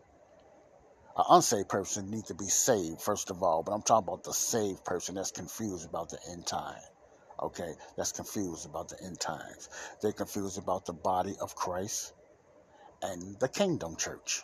An 1.17 1.25
unsaved 1.29 1.69
person 1.69 2.11
needs 2.11 2.27
to 2.27 2.35
be 2.35 2.47
saved, 2.47 3.01
first 3.01 3.31
of 3.31 3.43
all, 3.43 3.63
but 3.63 3.73
I'm 3.73 3.81
talking 3.81 4.07
about 4.07 4.23
the 4.23 4.33
saved 4.33 4.85
person 4.85 5.15
that's 5.15 5.31
confused 5.31 5.89
about 5.89 6.09
the 6.09 6.19
end 6.31 6.45
time. 6.45 6.81
Okay, 7.41 7.73
that's 7.97 8.11
confused 8.11 8.65
about 8.65 8.89
the 8.89 9.03
end 9.03 9.19
times. 9.19 9.69
They're 10.01 10.11
confused 10.11 10.57
about 10.57 10.85
the 10.85 10.93
body 10.93 11.35
of 11.41 11.55
Christ 11.55 12.13
and 13.01 13.39
the 13.39 13.49
Kingdom 13.49 13.95
Church. 13.95 14.43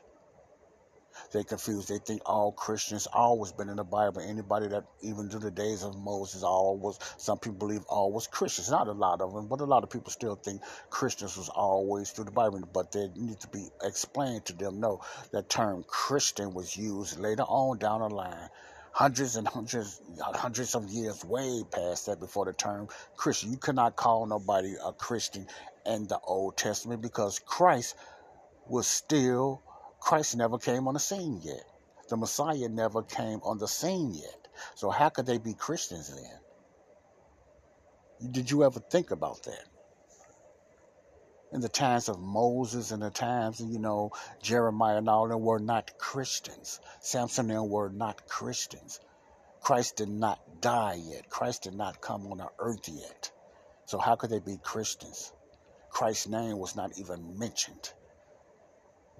They 1.32 1.44
confuse. 1.44 1.88
They 1.88 1.98
think 1.98 2.22
all 2.26 2.52
Christians 2.52 3.08
always 3.12 3.52
been 3.52 3.70
in 3.70 3.78
the 3.78 3.84
Bible. 3.84 4.22
Anybody 4.22 4.68
that 4.68 4.86
even 5.02 5.30
to 5.30 5.40
the 5.40 5.52
days 5.52 5.84
of 5.84 5.98
Moses, 5.98 6.44
always. 6.44 7.00
Some 7.18 7.40
people 7.40 7.58
believe 7.58 7.84
all 7.88 8.12
was 8.12 8.28
Christians. 8.28 8.70
Not 8.72 8.88
a 8.88 8.92
lot 8.92 9.22
of 9.22 9.34
them, 9.34 9.48
but 9.48 9.62
a 9.62 9.66
lot 9.66 9.84
of 9.84 9.90
people 9.90 10.12
still 10.12 10.36
think 10.36 10.62
Christians 10.90 11.38
was 11.38 11.50
always 11.50 12.12
through 12.12 12.26
the 12.26 12.32
Bible. 12.32 12.62
But 12.72 12.92
they 12.92 13.10
need 13.16 13.40
to 13.42 13.48
be 13.48 13.68
explained 13.84 14.46
to 14.46 14.54
them. 14.54 14.80
No, 14.80 15.02
that 15.32 15.50
term 15.50 15.84
Christian 15.88 16.54
was 16.54 16.76
used 16.76 17.20
later 17.20 17.44
on 17.44 17.78
down 17.78 18.02
the 18.02 18.10
line 18.10 18.50
hundreds 18.96 19.36
and 19.36 19.46
hundreds 19.46 20.00
hundreds 20.22 20.74
of 20.74 20.90
years 20.90 21.26
way 21.26 21.62
past 21.70 22.06
that 22.06 22.18
before 22.18 22.46
the 22.46 22.54
term 22.54 22.88
Christian. 23.18 23.52
You 23.52 23.58
cannot 23.58 23.98
call 23.98 24.26
nobody 24.26 24.74
a 24.84 24.94
Christian 24.94 25.48
in 25.86 26.08
the 26.08 26.18
Old 26.20 26.56
Testament 26.56 27.02
because 27.02 27.40
Christ 27.40 27.96
was 28.68 28.88
still 28.88 29.62
Christ 30.06 30.36
never 30.38 30.60
came 30.60 30.88
on 30.88 30.94
the 30.94 31.00
scene 31.00 31.40
yet. 31.42 31.66
The 32.10 32.16
Messiah 32.16 32.70
never 32.70 33.02
came 33.02 33.40
on 33.44 33.58
the 33.58 33.68
scene 33.68 34.14
yet. 34.14 34.48
So 34.76 34.92
how 34.92 35.10
could 35.10 35.26
they 35.26 35.40
be 35.40 35.56
Christians 35.56 36.14
then? 36.14 36.40
Did 38.32 38.52
you 38.52 38.64
ever 38.64 38.80
think 38.80 39.10
about 39.10 39.42
that? 39.46 39.66
In 41.52 41.60
the 41.60 41.70
times 41.70 42.08
of 42.08 42.20
Moses 42.20 42.92
and 42.92 43.02
the 43.02 43.10
times, 43.10 43.60
you 43.60 43.80
know, 43.80 44.12
Jeremiah 44.44 44.98
and 44.98 45.10
all 45.10 45.28
them 45.28 45.42
were 45.42 45.58
not 45.58 45.98
Christians. 45.98 46.80
Samson 47.00 47.50
and 47.50 47.68
were 47.72 47.90
not 47.90 48.28
Christians. 48.28 49.00
Christ 49.60 49.96
did 49.96 50.10
not 50.10 50.62
die 50.62 51.02
yet. 51.04 51.32
Christ 51.32 51.64
did 51.64 51.74
not 51.74 52.00
come 52.00 52.28
on 52.32 52.38
the 52.38 52.50
earth 52.60 52.88
yet. 52.90 53.32
So 53.88 53.98
how 53.98 54.16
could 54.18 54.30
they 54.30 54.38
be 54.38 54.60
Christians? 54.62 55.34
Christ's 55.90 56.28
name 56.28 56.60
was 56.60 56.76
not 56.76 56.96
even 57.00 57.40
mentioned. 57.40 57.92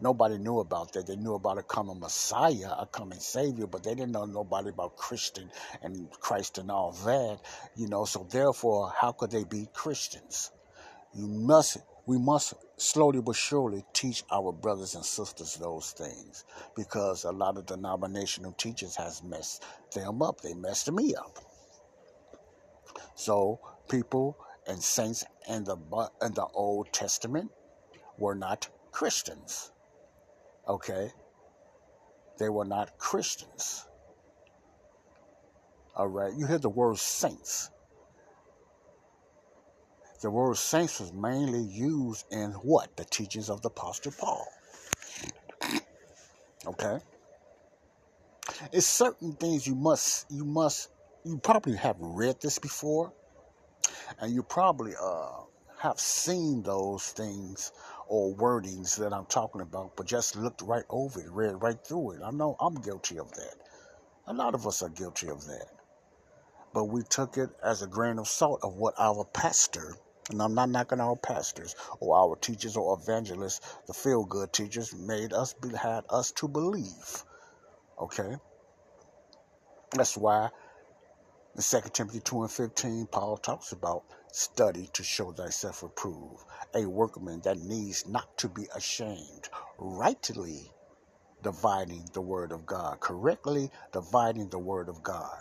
Nobody 0.02 0.38
knew 0.38 0.60
about 0.60 0.92
that. 0.94 1.08
They 1.08 1.16
knew 1.16 1.36
about 1.36 1.58
a 1.58 1.64
coming 1.64 2.00
Messiah, 2.00 2.72
a 2.78 2.86
coming 2.86 3.20
Savior, 3.20 3.66
but 3.66 3.84
they 3.84 3.96
didn't 3.96 4.12
know 4.12 4.26
nobody 4.26 4.70
about 4.70 4.98
Christian 4.98 5.50
and 5.82 6.10
Christ 6.20 6.58
and 6.58 6.70
all 6.70 6.92
that, 7.06 7.40
you 7.76 7.88
know. 7.88 8.04
So 8.06 8.28
therefore, 8.30 8.92
how 8.96 9.14
could 9.14 9.32
they 9.32 9.46
be 9.46 9.70
Christians? 9.74 10.52
You 11.14 11.28
must, 11.28 11.78
we 12.06 12.18
must 12.18 12.56
slowly 12.76 13.22
but 13.22 13.38
surely 13.38 13.86
teach 13.94 14.26
our 14.30 14.52
brothers 14.52 14.96
and 14.96 15.06
sisters 15.06 15.56
those 15.56 15.92
things, 15.92 16.44
because 16.76 17.24
a 17.24 17.32
lot 17.32 17.58
of 17.58 17.66
denominational 17.66 18.52
teachers 18.52 18.98
has 18.98 19.24
messed 19.24 19.64
them 19.94 20.22
up. 20.22 20.42
They 20.42 20.54
messed 20.56 20.92
me 20.92 21.16
up. 21.16 21.40
So 23.16 23.62
people 23.88 24.38
and 24.68 24.84
saints 24.84 25.24
in 25.48 25.64
the 25.64 25.78
in 26.22 26.34
the 26.34 26.48
Old 26.54 26.92
Testament 26.92 27.50
were 28.18 28.36
not 28.36 28.68
Christians. 28.92 29.72
Okay? 30.68 31.12
They 32.38 32.50
were 32.50 32.66
not 32.66 32.98
Christians. 32.98 33.86
All 35.96 36.08
right? 36.08 36.34
You 36.36 36.46
hear 36.48 36.58
the 36.58 36.70
word 36.70 36.98
saints. 36.98 37.70
The 40.22 40.30
word 40.30 40.58
saints 40.58 41.00
was 41.00 41.14
mainly 41.14 41.62
used 41.62 42.26
in 42.32 42.52
what? 42.52 42.96
The 42.98 43.06
teachings 43.06 43.50
of 43.50 43.62
the 43.62 43.70
Apostle 43.70 44.12
Paul. 44.18 44.46
Okay? 46.66 47.00
It's 48.72 48.88
certain 48.88 49.34
things 49.34 49.68
you 49.68 49.76
must, 49.76 50.26
you 50.32 50.46
must, 50.46 50.90
you 51.24 51.38
probably 51.38 51.76
have 51.76 51.98
read 52.00 52.42
this 52.42 52.60
before, 52.60 53.14
and 54.20 54.34
you 54.34 54.44
probably 54.44 54.94
uh, 55.02 55.42
have 55.80 56.00
seen 56.00 56.64
those 56.64 57.04
things 57.10 57.72
or 58.08 58.36
wordings 58.36 58.98
that 58.98 59.14
I'm 59.14 59.26
talking 59.26 59.62
about, 59.62 59.96
but 59.96 60.06
just 60.06 60.36
looked 60.36 60.62
right 60.62 60.84
over 60.90 61.20
it, 61.20 61.30
read 61.32 61.62
right 61.62 61.78
through 61.86 62.12
it. 62.12 62.22
I 62.24 62.32
know 62.32 62.56
I'm 62.60 62.76
guilty 62.76 63.20
of 63.20 63.32
that. 63.34 63.56
A 64.28 64.34
lot 64.34 64.56
of 64.56 64.66
us 64.68 64.82
are 64.82 64.90
guilty 64.90 65.30
of 65.30 65.46
that. 65.46 65.68
But 66.74 66.86
we 66.86 67.04
took 67.04 67.38
it 67.38 67.50
as 67.64 67.82
a 67.82 67.88
grain 67.88 68.20
of 68.20 68.28
salt 68.28 68.60
of 68.64 68.76
what 68.76 68.96
our 69.00 69.26
pastor, 69.26 69.96
and 70.30 70.42
I'm 70.42 70.54
not 70.54 70.70
knocking 70.70 71.00
our 71.00 71.16
pastors 71.16 71.76
or 72.00 72.18
our 72.18 72.36
teachers 72.36 72.76
or 72.76 72.98
evangelists, 73.02 73.62
the 73.88 73.94
feel 73.94 74.26
good 74.26 74.52
teachers, 74.52 74.94
made 74.94 75.32
us 75.32 75.54
be, 75.54 75.70
had 75.70 76.04
us 76.10 76.32
to 76.34 76.48
believe. 76.48 77.24
Okay? 78.00 78.36
That's 79.96 80.18
why 80.18 80.50
in 81.56 81.62
2 81.62 81.90
Timothy 81.94 82.20
2 82.20 82.42
and 82.42 82.52
15, 82.52 83.08
Paul 83.08 83.38
talks 83.38 83.72
about 83.72 84.04
study 84.34 84.90
to 84.92 85.04
show 85.04 85.32
thyself 85.32 85.84
approved, 85.84 86.44
a 86.74 86.86
workman 86.86 87.40
that 87.42 87.58
needs 87.60 88.06
not 88.08 88.38
to 88.40 88.50
be 88.50 88.68
ashamed, 88.76 89.48
rightly 89.78 90.70
dividing 91.44 92.10
the 92.12 92.20
word 92.20 92.52
of 92.52 92.66
God, 92.66 93.00
correctly 93.00 93.72
dividing 93.94 94.50
the 94.50 94.60
word 94.60 94.90
of 94.90 95.02
God, 95.02 95.40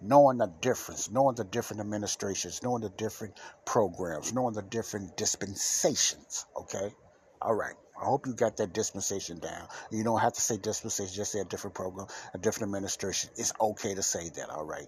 knowing 0.00 0.38
the 0.38 0.46
difference, 0.62 1.10
knowing 1.10 1.34
the 1.34 1.44
different 1.44 1.80
administrations, 1.80 2.62
knowing 2.62 2.80
the 2.80 2.88
different 2.88 3.38
programs, 3.66 4.32
knowing 4.32 4.54
the 4.54 4.62
different 4.62 5.18
dispensations. 5.18 6.46
Okay? 6.56 6.94
All 7.42 7.54
right. 7.54 7.74
I 8.00 8.06
hope 8.06 8.26
you 8.26 8.32
got 8.32 8.56
that 8.56 8.72
dispensation 8.72 9.38
down. 9.38 9.68
You 9.90 10.02
don't 10.02 10.20
have 10.20 10.32
to 10.32 10.40
say 10.40 10.56
dispensation, 10.56 11.14
just 11.14 11.32
say 11.32 11.40
a 11.40 11.44
different 11.44 11.74
program, 11.74 12.06
a 12.32 12.38
different 12.38 12.68
administration. 12.68 13.28
It's 13.36 13.52
okay 13.60 13.94
to 13.94 14.02
say 14.02 14.30
that. 14.36 14.48
All 14.48 14.64
right. 14.64 14.86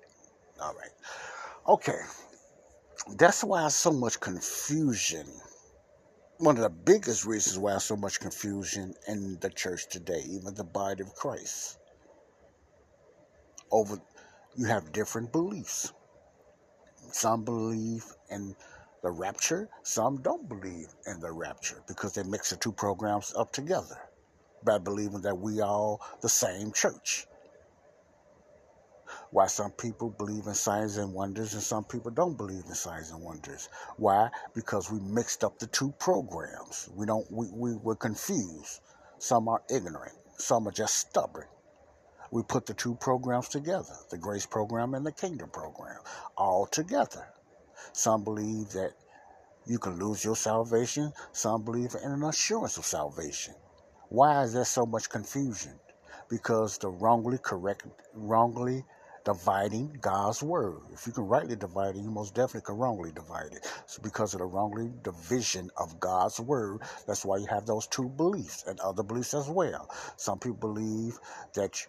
All 0.60 0.74
right. 0.74 0.90
Okay. 1.68 2.00
That's 3.16 3.44
why 3.44 3.68
so 3.68 3.92
much 3.92 4.20
confusion 4.20 5.26
one 6.38 6.56
of 6.56 6.62
the 6.62 6.70
biggest 6.70 7.24
reasons 7.24 7.58
why 7.58 7.78
so 7.78 7.96
much 7.96 8.18
confusion 8.18 8.94
in 9.06 9.38
the 9.40 9.50
church 9.50 9.86
today, 9.88 10.22
even 10.28 10.54
the 10.54 10.64
body 10.64 11.02
of 11.02 11.14
Christ. 11.14 11.78
Over, 13.70 14.00
you 14.56 14.66
have 14.66 14.92
different 14.92 15.32
beliefs. 15.32 15.92
Some 17.12 17.44
believe 17.44 18.04
in 18.30 18.56
the 19.02 19.10
rapture, 19.10 19.68
some 19.84 20.22
don't 20.22 20.48
believe 20.48 20.88
in 21.06 21.20
the 21.20 21.30
rapture 21.30 21.82
because 21.86 22.14
they 22.14 22.24
mix 22.24 22.50
the 22.50 22.56
two 22.56 22.72
programs 22.72 23.32
up 23.36 23.52
together 23.52 23.98
by 24.64 24.78
believing 24.78 25.20
that 25.22 25.38
we 25.38 25.60
all 25.60 26.00
the 26.20 26.28
same 26.28 26.72
church. 26.72 27.26
Why 29.34 29.48
some 29.48 29.72
people 29.72 30.10
believe 30.10 30.46
in 30.46 30.54
signs 30.54 30.96
and 30.96 31.12
wonders 31.12 31.54
and 31.54 31.62
some 31.62 31.82
people 31.82 32.12
don't 32.12 32.36
believe 32.36 32.66
in 32.68 32.74
signs 32.76 33.10
and 33.10 33.20
wonders. 33.20 33.68
Why? 33.96 34.30
Because 34.54 34.92
we 34.92 35.00
mixed 35.00 35.42
up 35.42 35.58
the 35.58 35.66
two 35.66 35.92
programs. 35.98 36.88
We 36.94 37.04
don't 37.04 37.28
we, 37.32 37.48
we 37.50 37.74
we're 37.74 37.96
confused. 37.96 38.80
Some 39.18 39.48
are 39.48 39.60
ignorant. 39.68 40.14
Some 40.36 40.68
are 40.68 40.70
just 40.70 40.98
stubborn. 40.98 41.48
We 42.30 42.44
put 42.44 42.66
the 42.66 42.74
two 42.74 42.94
programs 42.94 43.48
together, 43.48 43.96
the 44.08 44.18
grace 44.18 44.46
program 44.46 44.94
and 44.94 45.04
the 45.04 45.10
kingdom 45.10 45.50
program, 45.50 45.98
all 46.36 46.66
together. 46.66 47.26
Some 47.92 48.22
believe 48.22 48.70
that 48.70 48.92
you 49.66 49.80
can 49.80 49.98
lose 49.98 50.24
your 50.24 50.36
salvation. 50.36 51.12
Some 51.32 51.64
believe 51.64 51.96
in 52.00 52.12
an 52.12 52.22
assurance 52.22 52.76
of 52.76 52.86
salvation. 52.86 53.54
Why 54.10 54.44
is 54.44 54.52
there 54.52 54.64
so 54.64 54.86
much 54.86 55.10
confusion? 55.10 55.80
Because 56.30 56.78
the 56.78 56.88
wrongly 56.88 57.38
correct, 57.38 57.84
wrongly 58.14 58.84
dividing 59.24 59.98
God's 60.00 60.42
word. 60.42 60.80
If 60.92 61.06
you 61.06 61.12
can 61.12 61.24
rightly 61.24 61.56
divide 61.56 61.96
it, 61.96 62.02
you 62.02 62.10
most 62.10 62.34
definitely 62.34 62.62
can 62.66 62.76
wrongly 62.76 63.12
divide 63.12 63.52
it. 63.52 63.66
It's 63.84 63.98
because 63.98 64.34
of 64.34 64.40
the 64.40 64.46
wrongly 64.46 64.92
division 65.02 65.70
of 65.76 66.00
God's 66.00 66.40
word. 66.40 66.82
That's 67.06 67.24
why 67.24 67.38
you 67.38 67.46
have 67.46 67.66
those 67.66 67.86
two 67.86 68.08
beliefs 68.10 68.64
and 68.66 68.80
other 68.80 69.02
beliefs 69.02 69.34
as 69.34 69.48
well. 69.48 69.88
Some 70.16 70.38
people 70.38 70.58
believe 70.58 71.18
that 71.54 71.86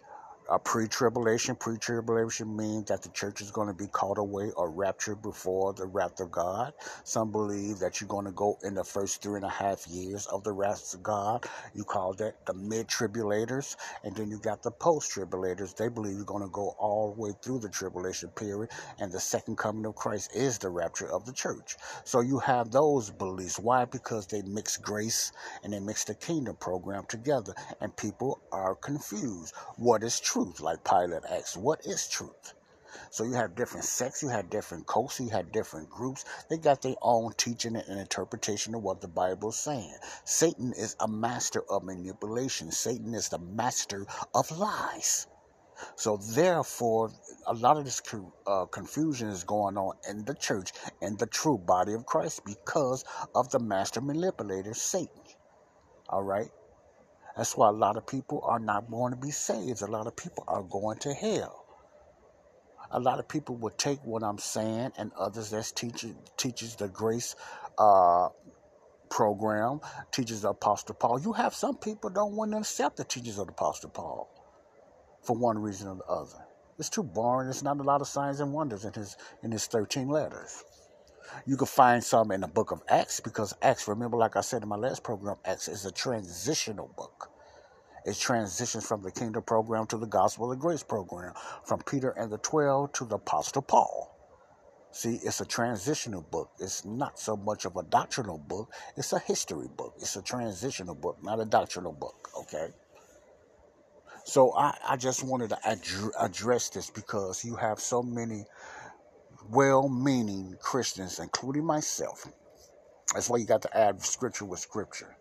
a 0.50 0.58
pre-tribulation. 0.58 1.56
Pre-tribulation 1.56 2.56
means 2.56 2.84
that 2.88 3.02
the 3.02 3.08
church 3.10 3.40
is 3.40 3.50
going 3.50 3.68
to 3.68 3.74
be 3.74 3.86
called 3.86 4.18
away 4.18 4.50
or 4.56 4.70
raptured 4.70 5.22
before 5.22 5.72
the 5.72 5.86
wrath 5.86 6.20
of 6.20 6.30
God. 6.30 6.72
Some 7.04 7.32
believe 7.32 7.78
that 7.80 8.00
you're 8.00 8.08
going 8.08 8.26
to 8.26 8.32
go 8.32 8.58
in 8.62 8.74
the 8.74 8.84
first 8.84 9.22
three 9.22 9.36
and 9.36 9.44
a 9.44 9.50
half 9.50 9.86
years 9.88 10.26
of 10.26 10.44
the 10.44 10.52
wrath 10.52 10.94
of 10.94 11.02
God. 11.02 11.46
You 11.74 11.84
call 11.84 12.14
that 12.14 12.46
the 12.46 12.54
mid-tribulators, 12.54 13.76
and 14.04 14.14
then 14.14 14.30
you 14.30 14.38
got 14.38 14.62
the 14.62 14.70
post-tribulators. 14.70 15.76
They 15.76 15.88
believe 15.88 16.14
you're 16.14 16.24
going 16.24 16.44
to 16.44 16.50
go 16.50 16.76
all 16.78 17.12
the 17.14 17.20
way 17.20 17.32
through 17.42 17.60
the 17.60 17.68
tribulation 17.68 18.28
period, 18.30 18.70
and 19.00 19.10
the 19.10 19.20
second 19.20 19.58
coming 19.58 19.86
of 19.86 19.96
Christ 19.96 20.36
is 20.36 20.58
the 20.58 20.68
rapture 20.70 21.10
of 21.10 21.26
the 21.26 21.32
church. 21.32 21.76
So 22.04 22.20
you 22.20 22.38
have 22.38 22.70
those 22.70 23.10
beliefs. 23.10 23.58
Why? 23.58 23.84
Because 23.84 24.26
they 24.26 24.42
mix 24.42 24.76
grace 24.76 25.32
and 25.64 25.72
they 25.72 25.80
mix 25.80 26.04
the 26.04 26.14
kingdom 26.14 26.56
program 26.56 27.04
together, 27.08 27.54
and 27.80 27.96
people 27.96 28.40
are 28.52 28.74
confused. 28.76 29.54
What 29.76 30.04
is 30.04 30.20
true? 30.20 30.35
Truth, 30.36 30.60
like 30.60 30.84
Pilate 30.84 31.24
asked, 31.30 31.56
what 31.56 31.86
is 31.86 32.06
truth? 32.08 32.52
So 33.10 33.24
you 33.24 33.32
have 33.32 33.54
different 33.54 33.86
sects, 33.86 34.22
you 34.22 34.28
have 34.28 34.50
different 34.50 34.86
cults, 34.86 35.18
you 35.18 35.30
have 35.30 35.50
different 35.50 35.88
groups. 35.88 36.26
They 36.50 36.58
got 36.58 36.82
their 36.82 36.96
own 37.00 37.32
teaching 37.38 37.74
and 37.74 37.98
interpretation 37.98 38.74
of 38.74 38.82
what 38.82 39.00
the 39.00 39.08
Bible 39.08 39.48
is 39.48 39.56
saying. 39.56 39.94
Satan 40.26 40.74
is 40.76 40.94
a 41.00 41.08
master 41.08 41.62
of 41.70 41.84
manipulation. 41.84 42.70
Satan 42.70 43.14
is 43.14 43.30
the 43.30 43.38
master 43.38 44.06
of 44.34 44.50
lies. 44.50 45.26
So 45.94 46.18
therefore, 46.18 47.12
a 47.46 47.54
lot 47.54 47.78
of 47.78 47.86
this 47.86 48.02
uh, 48.46 48.66
confusion 48.66 49.28
is 49.28 49.42
going 49.42 49.78
on 49.78 49.96
in 50.06 50.26
the 50.26 50.34
church 50.34 50.72
and 51.00 51.18
the 51.18 51.26
true 51.26 51.56
body 51.56 51.94
of 51.94 52.04
Christ 52.04 52.44
because 52.44 53.06
of 53.34 53.50
the 53.50 53.58
master 53.58 54.02
manipulator, 54.02 54.74
Satan. 54.74 55.22
All 56.10 56.22
right? 56.22 56.50
That's 57.36 57.56
why 57.56 57.68
a 57.68 57.72
lot 57.72 57.96
of 57.96 58.06
people 58.06 58.40
are 58.44 58.58
not 58.58 58.90
going 58.90 59.12
to 59.12 59.18
be 59.18 59.30
saved. 59.30 59.82
A 59.82 59.86
lot 59.86 60.06
of 60.06 60.16
people 60.16 60.44
are 60.48 60.62
going 60.62 60.98
to 61.00 61.12
hell. 61.12 61.64
A 62.92 63.00
lot 63.00 63.18
of 63.18 63.28
people 63.28 63.56
will 63.56 63.70
take 63.70 63.98
what 64.04 64.22
I'm 64.22 64.38
saying 64.38 64.92
and 64.96 65.12
others 65.18 65.50
that 65.50 65.70
teaches 65.74 66.14
teaches 66.36 66.76
the 66.76 66.88
grace 66.88 67.34
uh, 67.78 68.28
program, 69.10 69.80
teaches 70.12 70.42
the 70.42 70.50
Apostle 70.50 70.94
Paul. 70.94 71.20
You 71.20 71.32
have 71.32 71.54
some 71.54 71.76
people 71.76 72.10
don't 72.10 72.34
want 72.34 72.52
to 72.52 72.58
accept 72.58 72.96
the 72.96 73.04
teachings 73.04 73.38
of 73.38 73.48
the 73.48 73.52
Apostle 73.52 73.90
Paul 73.90 74.30
for 75.22 75.36
one 75.36 75.58
reason 75.58 75.88
or 75.88 75.96
the 75.96 76.04
other. 76.04 76.44
It's 76.78 76.90
too 76.90 77.02
boring. 77.02 77.48
There's 77.48 77.62
not 77.62 77.80
a 77.80 77.82
lot 77.82 78.00
of 78.00 78.08
signs 78.08 78.40
and 78.40 78.52
wonders 78.52 78.84
in 78.84 78.92
his 78.92 79.16
in 79.42 79.50
his 79.50 79.66
13 79.66 80.08
letters. 80.08 80.64
You 81.44 81.56
can 81.56 81.66
find 81.66 82.02
some 82.02 82.30
in 82.30 82.40
the 82.40 82.48
book 82.48 82.70
of 82.70 82.82
Acts 82.88 83.20
because 83.20 83.54
Acts, 83.62 83.88
remember, 83.88 84.16
like 84.16 84.36
I 84.36 84.40
said 84.40 84.62
in 84.62 84.68
my 84.68 84.76
last 84.76 85.02
program, 85.02 85.36
Acts 85.44 85.68
is 85.68 85.84
a 85.84 85.92
transitional 85.92 86.90
book. 86.96 87.30
It 88.06 88.16
transitions 88.16 88.86
from 88.86 89.02
the 89.02 89.10
kingdom 89.10 89.42
program 89.42 89.86
to 89.88 89.98
the 89.98 90.06
gospel 90.06 90.52
of 90.52 90.58
grace 90.60 90.82
program, 90.84 91.34
from 91.64 91.80
Peter 91.80 92.10
and 92.10 92.30
the 92.32 92.38
12 92.38 92.92
to 92.92 93.04
the 93.04 93.16
Apostle 93.16 93.62
Paul. 93.62 94.16
See, 94.92 95.20
it's 95.24 95.40
a 95.40 95.44
transitional 95.44 96.22
book. 96.22 96.50
It's 96.60 96.84
not 96.84 97.18
so 97.18 97.36
much 97.36 97.64
of 97.66 97.76
a 97.76 97.82
doctrinal 97.82 98.38
book, 98.38 98.72
it's 98.96 99.12
a 99.12 99.18
history 99.18 99.68
book. 99.76 99.94
It's 99.98 100.16
a 100.16 100.22
transitional 100.22 100.94
book, 100.94 101.18
not 101.22 101.40
a 101.40 101.44
doctrinal 101.44 101.92
book, 101.92 102.30
okay? 102.38 102.68
So 104.24 104.54
I, 104.56 104.76
I 104.88 104.96
just 104.96 105.22
wanted 105.24 105.50
to 105.50 105.68
ad- 105.68 105.82
address 106.18 106.70
this 106.70 106.90
because 106.90 107.44
you 107.44 107.56
have 107.56 107.80
so 107.80 108.02
many 108.02 108.44
well 109.50 109.88
meaning 109.88 110.56
Christians, 110.60 111.18
including 111.18 111.64
myself. 111.64 112.26
That's 113.12 113.30
why 113.30 113.38
you 113.38 113.46
got 113.46 113.62
to 113.62 113.76
add 113.76 114.02
scripture 114.02 114.44
with 114.44 114.60
scripture, 114.60 115.16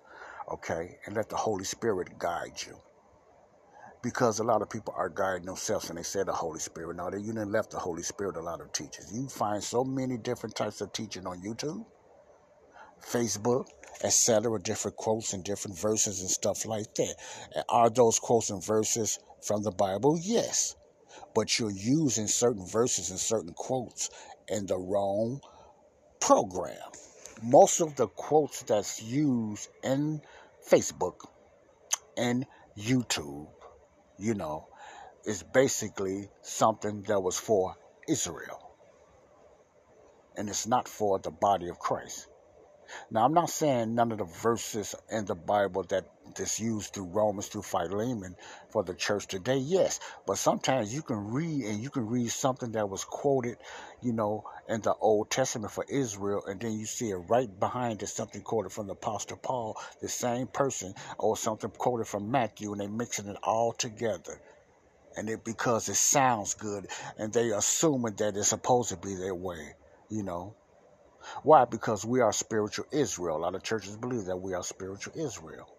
okay? 0.51 0.97
And 1.05 1.15
let 1.15 1.29
the 1.29 1.35
Holy 1.35 1.63
Spirit 1.63 2.17
guide 2.17 2.61
you. 2.65 2.77
Because 4.01 4.39
a 4.39 4.43
lot 4.43 4.61
of 4.61 4.69
people 4.69 4.93
are 4.97 5.09
guiding 5.09 5.45
themselves 5.45 5.89
and 5.89 5.97
they 5.97 6.03
say 6.03 6.23
the 6.23 6.33
Holy 6.33 6.59
Spirit. 6.59 6.97
Now, 6.97 7.09
you 7.09 7.33
didn't 7.33 7.51
left 7.51 7.71
the 7.71 7.79
Holy 7.79 8.03
Spirit 8.03 8.37
a 8.37 8.41
lot 8.41 8.61
of 8.61 8.71
teachers. 8.71 9.11
You 9.11 9.27
find 9.27 9.63
so 9.63 9.83
many 9.83 10.17
different 10.17 10.55
types 10.55 10.81
of 10.81 10.93
teaching 10.93 11.25
on 11.25 11.41
YouTube, 11.41 11.85
Facebook, 13.03 13.67
etc., 14.03 14.59
different 14.59 14.97
quotes 14.97 15.33
and 15.33 15.43
different 15.43 15.79
verses 15.79 16.21
and 16.21 16.29
stuff 16.29 16.65
like 16.65 16.93
that. 16.95 17.15
Are 17.69 17.89
those 17.89 18.19
quotes 18.19 18.49
and 18.49 18.63
verses 18.63 19.19
from 19.41 19.63
the 19.63 19.71
Bible? 19.71 20.19
Yes 20.21 20.75
but 21.33 21.59
you're 21.59 21.71
using 21.71 22.27
certain 22.27 22.65
verses 22.65 23.09
and 23.09 23.19
certain 23.19 23.53
quotes 23.53 24.09
in 24.47 24.65
the 24.65 24.77
wrong 24.77 25.41
program. 26.19 26.77
Most 27.43 27.81
of 27.81 27.95
the 27.95 28.07
quotes 28.07 28.63
that's 28.63 29.01
used 29.01 29.69
in 29.83 30.21
Facebook 30.69 31.27
and 32.17 32.45
YouTube, 32.77 33.47
you 34.17 34.33
know, 34.33 34.67
is 35.25 35.43
basically 35.43 36.29
something 36.41 37.03
that 37.03 37.21
was 37.21 37.37
for 37.37 37.75
Israel. 38.07 38.61
And 40.37 40.49
it's 40.49 40.67
not 40.67 40.87
for 40.87 41.19
the 41.19 41.31
body 41.31 41.69
of 41.69 41.79
Christ. 41.79 42.27
Now, 43.09 43.25
I'm 43.25 43.33
not 43.33 43.49
saying 43.49 43.95
none 43.95 44.11
of 44.11 44.19
the 44.19 44.25
verses 44.25 44.95
in 45.09 45.25
the 45.25 45.35
Bible 45.35 45.83
that 45.89 46.05
is 46.37 46.59
used 46.59 46.93
through 46.93 47.05
Romans 47.05 47.47
through 47.47 47.63
Philemon 47.63 48.35
for 48.69 48.83
the 48.83 48.93
church 48.93 49.27
today, 49.27 49.57
yes. 49.57 49.99
But 50.27 50.37
sometimes 50.37 50.93
you 50.93 51.01
can 51.01 51.31
read 51.31 51.65
and 51.65 51.81
you 51.81 51.89
can 51.89 52.07
read 52.07 52.31
something 52.31 52.71
that 52.73 52.89
was 52.89 53.03
quoted, 53.05 53.57
you 54.01 54.13
know, 54.13 54.43
in 54.67 54.81
the 54.81 54.93
Old 54.95 55.29
Testament 55.29 55.71
for 55.71 55.85
Israel, 55.87 56.43
and 56.45 56.59
then 56.59 56.73
you 56.73 56.85
see 56.85 57.09
it 57.09 57.15
right 57.15 57.49
behind 57.59 58.01
it 58.03 58.07
something 58.07 58.41
quoted 58.41 58.71
from 58.71 58.87
the 58.87 58.93
Apostle 58.93 59.37
Paul, 59.37 59.77
the 60.01 60.09
same 60.09 60.47
person, 60.47 60.93
or 61.17 61.37
something 61.37 61.69
quoted 61.71 62.07
from 62.07 62.31
Matthew, 62.31 62.71
and 62.71 62.81
they're 62.81 62.89
mixing 62.89 63.27
it 63.27 63.37
all 63.43 63.73
together. 63.73 64.41
And 65.17 65.29
it 65.29 65.45
because 65.45 65.87
it 65.89 65.95
sounds 65.95 66.55
good, 66.55 66.87
and 67.17 67.31
they 67.31 67.51
assuming 67.51 68.15
that 68.15 68.35
it's 68.35 68.49
supposed 68.49 68.89
to 68.89 68.97
be 68.97 69.15
their 69.15 69.35
way, 69.35 69.73
you 70.09 70.23
know. 70.23 70.55
Why? 71.43 71.65
Because 71.65 72.05
we 72.05 72.21
are 72.21 72.33
spiritual 72.33 72.85
Israel. 72.91 73.37
A 73.37 73.39
lot 73.39 73.55
of 73.55 73.63
churches 73.63 73.97
believe 73.97 74.25
that 74.25 74.37
we 74.37 74.53
are 74.53 74.63
spiritual 74.63 75.13
Israel. 75.15 75.74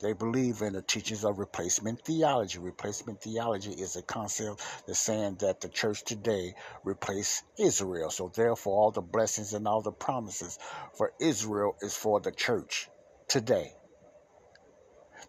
They 0.00 0.12
believe 0.12 0.62
in 0.62 0.74
the 0.74 0.82
teachings 0.82 1.24
of 1.24 1.38
replacement 1.38 2.04
theology. 2.04 2.58
Replacement 2.58 3.20
theology 3.20 3.72
is 3.72 3.96
a 3.96 4.02
concept 4.02 4.62
that's 4.86 4.98
saying 4.98 5.36
that 5.40 5.60
the 5.60 5.68
church 5.68 6.04
today 6.04 6.54
replaced 6.84 7.44
Israel. 7.58 8.10
So 8.10 8.30
therefore 8.34 8.78
all 8.78 8.90
the 8.90 9.02
blessings 9.02 9.54
and 9.54 9.68
all 9.68 9.82
the 9.82 9.92
promises 9.92 10.58
for 10.96 11.12
Israel 11.20 11.76
is 11.82 11.96
for 11.96 12.20
the 12.20 12.32
church 12.32 12.88
today. 13.28 13.72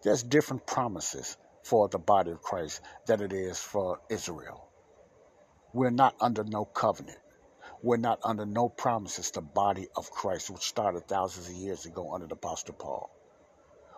There's 0.02 0.22
different 0.22 0.66
promises 0.66 1.36
for 1.64 1.88
the 1.88 1.98
body 1.98 2.32
of 2.32 2.42
Christ 2.42 2.80
than 3.06 3.22
it 3.22 3.32
is 3.32 3.58
for 3.60 4.00
Israel. 4.10 4.68
We're 5.72 5.90
not 5.90 6.16
under 6.20 6.44
no 6.44 6.64
covenant. 6.64 7.18
We're 7.82 7.98
not 7.98 8.20
under 8.24 8.46
no 8.46 8.68
promises, 8.68 9.30
the 9.30 9.40
body 9.42 9.88
of 9.96 10.10
Christ, 10.10 10.50
which 10.50 10.62
started 10.62 11.08
thousands 11.08 11.48
of 11.48 11.54
years 11.54 11.86
ago 11.86 12.12
under 12.14 12.26
the 12.26 12.34
Apostle 12.34 12.74
Paul. 12.74 13.10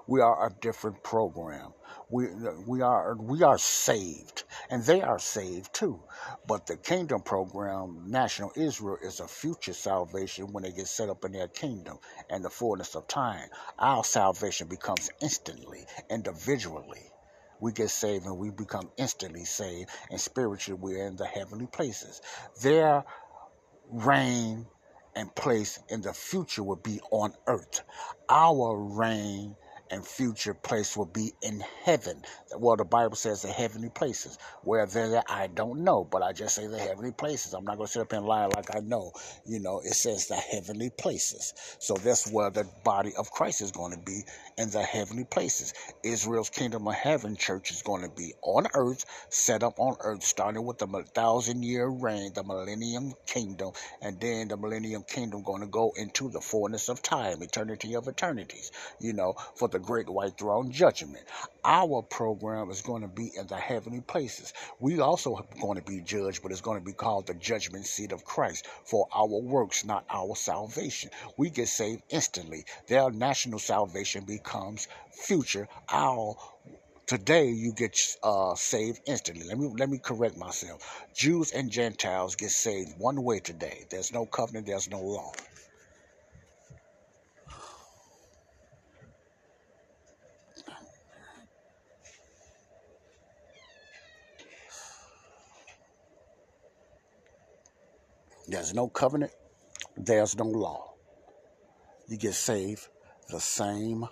We 0.07 0.21
are 0.21 0.47
a 0.47 0.53
different 0.61 1.03
program. 1.03 1.73
We, 2.11 2.29
we, 2.67 2.83
are, 2.83 3.17
we 3.17 3.43
are 3.43 3.59
saved, 3.59 4.45
and 4.71 4.85
they 4.85 5.03
are 5.03 5.19
saved 5.19 5.75
too. 5.75 6.03
But 6.47 6.67
the 6.67 6.77
kingdom 6.77 7.23
program, 7.23 8.05
National 8.07 8.53
Israel, 8.57 8.99
is 9.03 9.21
a 9.21 9.29
future 9.29 9.73
salvation 9.75 10.53
when 10.53 10.65
they 10.65 10.73
get 10.73 10.89
set 10.89 11.11
up 11.11 11.25
in 11.25 11.33
their 11.33 11.49
kingdom 11.49 11.99
and 12.31 12.45
the 12.45 12.51
fullness 12.51 12.97
of 12.97 13.09
time. 13.09 13.49
Our 13.79 14.05
salvation 14.05 14.69
becomes 14.69 15.11
instantly, 15.23 15.87
individually 16.11 17.11
we 17.61 17.73
get 17.73 17.91
saved 17.91 18.27
and 18.27 18.39
we 18.39 18.51
become 18.51 18.91
instantly 18.99 19.45
saved, 19.45 19.91
and 20.11 20.21
spiritually 20.21 20.79
we're 20.83 21.07
in 21.07 21.17
the 21.17 21.27
heavenly 21.27 21.67
places. 21.67 22.21
their 22.63 23.05
reign 23.91 24.67
and 25.17 25.35
place 25.35 25.79
in 25.89 26.03
the 26.03 26.13
future 26.13 26.63
will 26.63 26.77
be 26.77 27.01
on 27.11 27.35
earth. 27.47 27.83
Our 28.29 28.77
reign 28.77 29.57
and 29.95 30.05
future 30.05 30.55
place 30.55 30.97
will 30.97 31.07
be 31.07 31.33
in 31.41 31.63
heaven. 31.85 32.21
Well, 32.59 32.75
the 32.75 32.85
Bible 32.85 33.15
says 33.15 33.43
the 33.43 33.49
heavenly 33.49 33.91
places. 33.91 34.39
Where 34.63 34.87
they're 34.87 35.23
I 35.29 35.47
don't 35.47 35.85
know, 35.85 36.03
but 36.03 36.21
I 36.21 36.33
just 36.33 36.57
say 36.57 36.67
the 36.67 36.79
heavenly 36.79 37.13
places. 37.13 37.55
I'm 37.55 37.65
not 37.65 37.77
going 37.77 37.87
to 37.87 37.93
sit 37.93 38.03
up 38.03 38.13
and 38.13 38.27
lie 38.27 38.47
like 38.47 38.75
I 38.75 38.81
know. 38.81 39.13
You 39.47 39.61
know, 39.61 39.79
it 39.81 39.95
says 39.95 40.27
the 40.27 40.35
heavenly 40.35 40.91
places. 40.91 41.55
So 41.79 41.95
that's 41.95 42.29
where 42.31 42.51
the 42.51 42.67
body 42.83 43.13
of 43.17 43.31
Christ 43.31 43.63
is 43.63 43.71
going 43.71 43.93
to 43.93 44.03
be 44.05 44.23
in 44.59 44.71
the 44.71 44.83
heavenly 44.83 45.25
places. 45.25 45.73
Israel's 46.03 46.51
kingdom 46.51 46.89
of 46.89 46.95
heaven 46.95 47.37
church 47.37 47.71
is 47.71 47.83
going 47.83 48.03
to 48.03 48.11
be 48.11 48.35
on 48.43 48.67
earth, 48.75 49.05
set 49.29 49.63
up 49.63 49.79
on 49.79 49.97
earth, 50.01 50.25
starting 50.25 50.65
with 50.65 50.79
the 50.79 50.89
thousand 51.15 51.63
year 51.63 51.87
reign, 51.87 52.33
the 52.35 52.43
millennium 52.43 53.13
kingdom, 53.27 53.73
and 54.03 54.21
then 54.21 54.49
the 54.49 54.57
millennium 54.57 55.05
kingdom 55.05 55.43
going 55.43 55.61
to 55.61 55.69
go 55.69 55.93
into 55.97 56.31
the 56.31 56.41
fullness 56.41 56.89
of 56.89 57.01
time, 57.01 57.43
eternity 57.43 57.95
of 57.95 58.09
eternities. 58.09 58.73
You 58.99 59.13
know, 59.13 59.35
for 59.55 59.69
the 59.69 59.79
great 59.85 60.09
white 60.09 60.39
throne 60.39 60.71
judgment. 60.71 61.25
Our 61.65 62.03
program 62.03 62.71
is 62.71 62.83
going 62.83 63.03
to 63.03 63.09
be 63.09 63.31
in 63.37 63.47
the 63.47 63.57
heavenly 63.57 64.01
places. 64.01 64.53
We 64.81 65.01
also 65.01 65.37
are 65.37 65.47
going 65.61 65.77
to 65.79 65.85
be 65.85 66.01
judged, 66.01 66.43
but 66.43 66.53
it's 66.53 66.61
going 66.61 66.79
to 66.81 66.85
be 66.85 66.93
called 66.93 67.27
the 67.27 67.35
judgment 67.35 67.87
seat 67.87 68.13
of 68.13 68.25
Christ 68.25 68.67
for 68.85 69.07
our 69.13 69.27
works, 69.27 69.85
not 69.85 70.05
our 70.11 70.37
salvation. 70.37 71.11
We 71.37 71.51
get 71.51 71.69
saved 71.69 72.03
instantly. 72.11 72.65
Their 72.87 73.11
national 73.11 73.59
salvation 73.59 74.25
becomes 74.25 74.89
future. 75.13 75.69
Our 75.91 76.37
today 77.07 77.49
you 77.51 77.73
get 77.73 77.99
uh, 78.23 78.55
saved 78.55 79.01
instantly. 79.07 79.47
Let 79.47 79.59
me 79.59 79.73
let 79.79 79.89
me 79.91 79.99
correct 79.99 80.37
myself. 80.37 81.05
Jews 81.15 81.53
and 81.53 81.71
Gentiles 81.71 82.37
get 82.37 82.51
saved 82.51 82.95
one 82.99 83.23
way 83.23 83.41
today. 83.41 83.85
There's 83.91 84.13
no 84.13 84.27
covenant. 84.27 84.67
There's 84.67 84.91
no 84.91 85.01
law. 85.01 85.33
There's 98.55 98.73
no 98.73 98.87
covenant, 98.87 99.33
there's 99.97 100.37
no 100.37 100.45
law. 100.45 100.95
You 102.07 102.17
get 102.17 102.35
saved 102.35 102.87
the 103.29 103.41
same 103.41 104.07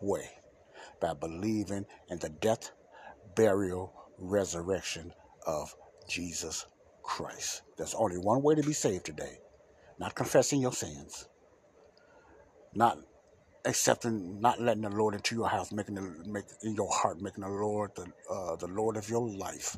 way 0.00 0.30
by 1.02 1.12
believing 1.12 1.84
in 2.08 2.18
the 2.18 2.30
death, 2.30 2.70
burial, 3.36 3.92
resurrection 4.16 5.12
of 5.46 5.76
Jesus 6.08 6.64
Christ. 7.02 7.60
There's 7.76 7.92
only 7.92 8.16
one 8.16 8.42
way 8.42 8.54
to 8.54 8.62
be 8.62 8.72
saved 8.72 9.04
today 9.04 9.36
not 9.98 10.14
confessing 10.14 10.62
your 10.62 10.72
sins, 10.72 11.28
not 12.74 12.96
accepting, 13.66 14.40
not 14.40 14.62
letting 14.62 14.84
the 14.84 14.88
Lord 14.88 15.14
into 15.14 15.34
your 15.34 15.48
house, 15.48 15.72
making 15.72 15.96
the 15.96 16.42
in 16.62 16.74
your 16.74 16.90
heart, 16.90 17.20
making 17.20 17.42
the 17.42 17.50
Lord 17.50 17.90
the 17.96 18.06
uh, 18.32 18.56
the 18.56 18.68
Lord 18.68 18.96
of 18.96 19.10
your 19.10 19.28
life 19.28 19.76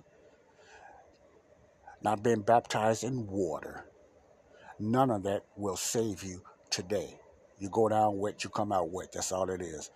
not 2.03 2.23
being 2.23 2.41
baptized 2.41 3.05
in 3.05 3.27
water. 3.27 3.85
None 4.79 5.11
of 5.11 5.23
that 5.25 5.45
will 5.57 5.77
save 5.77 6.23
you 6.23 6.43
today. 6.71 7.19
You 7.59 7.69
go 7.69 7.89
down 7.89 8.19
wet, 8.19 8.43
you 8.43 8.51
come 8.51 8.73
out 8.73 8.91
wet. 8.91 9.13
That's 9.13 9.33
all 9.33 9.51
it 9.51 9.61
is. 9.61 9.91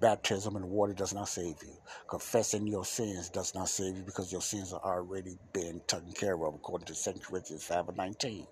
Baptism 0.00 0.56
in 0.56 0.68
water 0.68 0.92
does 0.92 1.14
not 1.14 1.28
save 1.28 1.62
you. 1.62 1.72
Confessing 2.08 2.66
your 2.66 2.84
sins 2.84 3.30
does 3.30 3.54
not 3.54 3.68
save 3.68 3.96
you 3.96 4.02
because 4.02 4.30
your 4.30 4.42
sins 4.42 4.72
are 4.72 4.96
already 4.96 5.38
been 5.52 5.80
taken 5.86 6.12
care 6.12 6.34
of 6.34 6.54
according 6.54 6.86
to 6.86 6.94
2 6.94 7.20
Corinthians 7.20 7.64
5 7.64 7.88
and 7.88 7.96
19. 7.96 8.46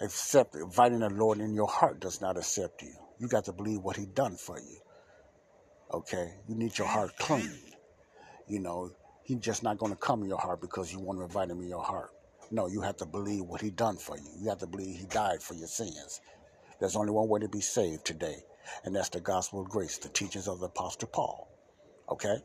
Accept, 0.00 0.56
inviting 0.56 1.00
the 1.00 1.10
Lord 1.10 1.38
in 1.38 1.54
your 1.54 1.68
heart 1.68 2.00
does 2.00 2.20
not 2.20 2.36
accept 2.36 2.82
you. 2.82 2.94
You 3.18 3.28
got 3.28 3.44
to 3.44 3.52
believe 3.52 3.80
what 3.80 3.96
he 3.96 4.06
done 4.06 4.36
for 4.36 4.58
you. 4.58 4.78
Okay? 5.92 6.34
You 6.48 6.54
need 6.54 6.78
your 6.78 6.86
heart 6.88 7.16
clean. 7.18 7.60
You 8.48 8.60
know, 8.60 8.90
he's 9.28 9.38
just 9.40 9.62
not 9.62 9.76
going 9.76 9.92
to 9.92 9.98
come 9.98 10.22
in 10.22 10.28
your 10.28 10.38
heart 10.38 10.58
because 10.58 10.90
you 10.90 10.98
want 10.98 11.18
to 11.18 11.22
invite 11.22 11.50
him 11.50 11.60
in 11.60 11.68
your 11.68 11.82
heart. 11.82 12.10
No, 12.50 12.66
you 12.66 12.80
have 12.80 12.96
to 12.96 13.04
believe 13.04 13.44
what 13.44 13.60
he 13.60 13.68
done 13.68 13.98
for 13.98 14.16
you. 14.16 14.30
You 14.40 14.48
have 14.48 14.58
to 14.60 14.66
believe 14.66 14.96
he 14.98 15.04
died 15.04 15.42
for 15.42 15.52
your 15.52 15.68
sins. 15.68 16.22
There's 16.80 16.96
only 16.96 17.12
one 17.12 17.28
way 17.28 17.40
to 17.40 17.48
be 17.48 17.60
saved 17.60 18.06
today, 18.06 18.36
and 18.84 18.96
that's 18.96 19.10
the 19.10 19.20
gospel 19.20 19.60
of 19.60 19.68
grace, 19.68 19.98
the 19.98 20.08
teachings 20.08 20.48
of 20.48 20.60
the 20.60 20.66
Apostle 20.66 21.08
Paul. 21.08 21.46
Okay? 22.08 22.38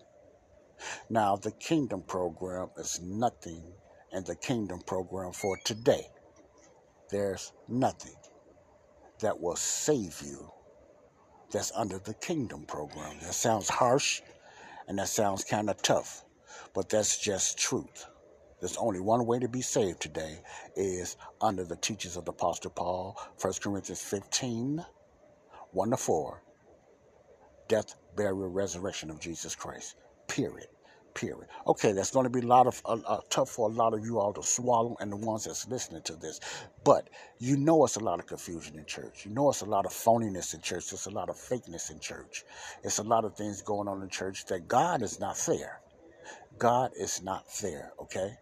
Now, 1.10 1.38
the 1.38 1.52
kingdom 1.52 2.02
program 2.02 2.70
is 2.78 3.00
nothing 3.02 3.64
in 4.12 4.26
the 4.26 4.36
kingdom 4.36 4.82
program 4.82 5.32
for 5.32 5.58
today. 5.64 6.08
There's 7.10 7.54
nothing 7.70 8.16
that 9.20 9.40
will 9.40 9.56
save 9.56 10.22
you 10.22 10.52
that's 11.50 11.72
under 11.76 12.00
the 12.00 12.16
kingdom 12.16 12.66
program. 12.66 13.16
That 13.22 13.36
sounds 13.36 13.70
harsh 13.70 14.22
and 14.88 15.00
that 15.00 15.08
sounds 15.08 15.46
kind 15.46 15.70
of 15.70 15.82
tough, 15.82 16.26
but 16.74 16.90
that's 16.90 17.20
just 17.20 17.58
truth. 17.58 18.06
There's 18.60 18.78
only 18.78 19.02
one 19.02 19.26
way 19.26 19.40
to 19.40 19.50
be 19.50 19.62
saved 19.62 20.02
today 20.02 20.40
is 20.76 21.18
under 21.42 21.66
the 21.66 21.76
teachings 21.76 22.16
of 22.16 22.26
the 22.26 22.32
Apostle 22.32 22.72
Paul, 22.72 23.20
1 23.42 23.54
Corinthians 23.62 24.02
15, 24.02 24.86
1 25.72 25.90
to 25.90 25.98
4. 25.98 26.44
Death, 27.68 27.96
burial, 28.16 28.48
resurrection 28.48 29.10
of 29.10 29.20
Jesus 29.20 29.54
Christ. 29.54 29.96
Period. 30.28 30.68
Period. 31.14 31.48
Okay, 31.68 31.92
that's 31.92 32.12
going 32.12 32.24
to 32.24 32.30
be 32.30 32.40
a 32.40 32.48
lot 32.48 32.66
of 32.66 32.82
uh, 32.86 32.98
uh, 33.06 33.20
tough 33.30 33.50
for 33.50 33.70
a 33.70 33.72
lot 33.74 33.94
of 33.94 34.04
you 34.04 34.18
all 34.18 34.34
to 34.34 34.42
swallow, 34.42 34.96
and 35.00 35.12
the 35.12 35.18
ones 35.18 35.44
that's 35.44 35.68
listening 35.68 36.02
to 36.04 36.16
this. 36.16 36.40
But 36.84 37.10
you 37.38 37.56
know, 37.56 37.86
it's 37.86 37.98
a 37.98 38.04
lot 38.04 38.20
of 38.20 38.26
confusion 38.26 38.80
in 38.80 38.86
church. 38.86 39.26
You 39.26 39.32
know, 39.32 39.50
it's 39.50 39.62
a 39.62 39.66
lot 39.66 39.86
of 39.86 39.92
phoniness 39.92 40.56
in 40.56 40.62
church. 40.62 40.92
It's 40.92 41.06
a 41.06 41.12
lot 41.12 41.30
of 41.30 41.36
fakeness 41.36 41.92
in 41.92 42.00
church. 42.00 42.46
It's 42.84 42.98
a 42.98 43.04
lot 43.04 43.26
of 43.26 43.36
things 43.36 43.62
going 43.62 43.88
on 43.88 44.02
in 44.02 44.10
church 44.10 44.46
that 44.46 44.68
God 44.68 45.04
is 45.04 45.20
not 45.20 45.38
fair. 45.38 45.83
God 46.64 46.92
is 46.98 47.22
not 47.22 47.52
fair. 47.52 47.92
Okay, 48.00 48.38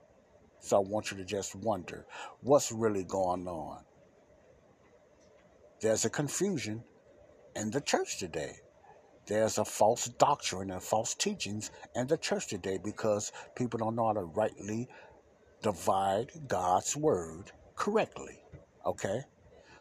so 0.59 0.77
I 0.77 0.79
want 0.79 1.09
you 1.09 1.17
to 1.17 1.25
just 1.25 1.55
wonder 1.55 2.05
what's 2.41 2.71
really 2.71 3.03
going 3.03 3.47
on. 3.47 3.83
There's 5.81 6.05
a 6.05 6.09
confusion 6.11 6.83
in 7.55 7.71
the 7.71 7.81
church 7.81 8.19
today. 8.19 8.57
There's 9.25 9.57
a 9.57 9.65
false 9.65 10.05
doctrine 10.05 10.69
and 10.69 10.83
false 10.83 11.15
teachings 11.15 11.71
in 11.95 12.05
the 12.05 12.15
church 12.15 12.45
today 12.45 12.77
because 12.83 13.31
people 13.55 13.79
don't 13.79 13.95
know 13.95 14.05
how 14.05 14.13
to 14.13 14.21
rightly 14.21 14.87
divide 15.63 16.27
God's 16.47 16.95
word 16.95 17.51
correctly. 17.75 18.37
Okay? 18.85 19.21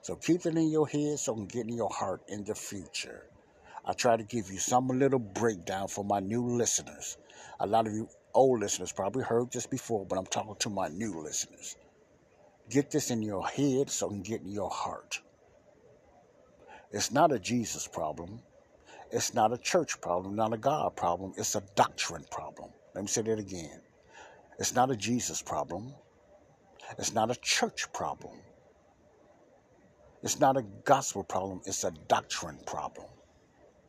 So 0.01 0.17
keep 0.17 0.47
it 0.47 0.57
in 0.57 0.71
your 0.71 0.89
head 0.89 1.19
so 1.19 1.35
it 1.35 1.37
can 1.37 1.47
get 1.47 1.69
in 1.69 1.77
your 1.77 1.93
heart 1.93 2.23
in 2.27 2.45
the 2.45 2.55
future. 2.55 3.27
I 3.85 3.93
try 3.93 4.17
to 4.17 4.25
give 4.25 4.51
you 4.51 4.59
some 4.59 4.89
little 4.89 5.19
breakdown 5.19 5.89
for 5.89 6.07
my 6.07 6.21
new 6.21 6.47
listeners. 6.47 7.19
A 7.61 7.67
lot 7.67 7.87
of 7.87 7.93
you 7.93 8.09
old 8.35 8.61
listeners 8.61 8.93
probably 8.93 9.23
heard 9.25 9.51
this 9.53 9.67
before, 9.67 10.07
but 10.07 10.19
I'm 10.19 10.27
talking 10.27 10.57
to 10.59 10.71
my 10.71 10.89
new 10.89 11.21
listeners. 11.21 11.77
Get 12.69 12.91
this 12.91 13.11
in 13.11 13.23
your 13.23 13.47
head 13.47 13.91
so 13.91 14.07
it 14.07 14.11
can 14.11 14.23
get 14.23 14.43
in 14.43 14.51
your 14.51 14.71
heart. 14.71 15.21
It's 16.93 17.11
not 17.11 17.33
a 17.33 17.39
Jesus 17.39 17.87
problem. 17.87 18.41
It's 19.13 19.35
not 19.35 19.53
a 19.53 19.59
church 19.59 20.01
problem, 20.01 20.37
not 20.37 20.53
a 20.53 20.57
God 20.57 20.97
problem. 20.97 21.33
It's 21.37 21.55
a 21.55 21.63
doctrine 21.75 22.25
problem. 22.31 22.71
Let 22.95 23.03
me 23.03 23.09
say 23.09 23.23
that 23.23 23.39
again. 23.39 23.81
It's 24.59 24.75
not 24.75 24.91
a 24.91 24.97
Jesus 24.97 25.43
problem. 25.43 25.95
It's 26.99 27.13
not 27.13 27.31
a 27.31 27.37
church 27.37 27.93
problem. 27.93 28.37
It's 30.23 30.39
not 30.39 30.57
a 30.57 30.63
gospel 30.85 31.25
problem. 31.25 31.61
It's 31.67 31.85
a 31.85 31.93
doctrine 32.09 32.59
problem 32.67 33.07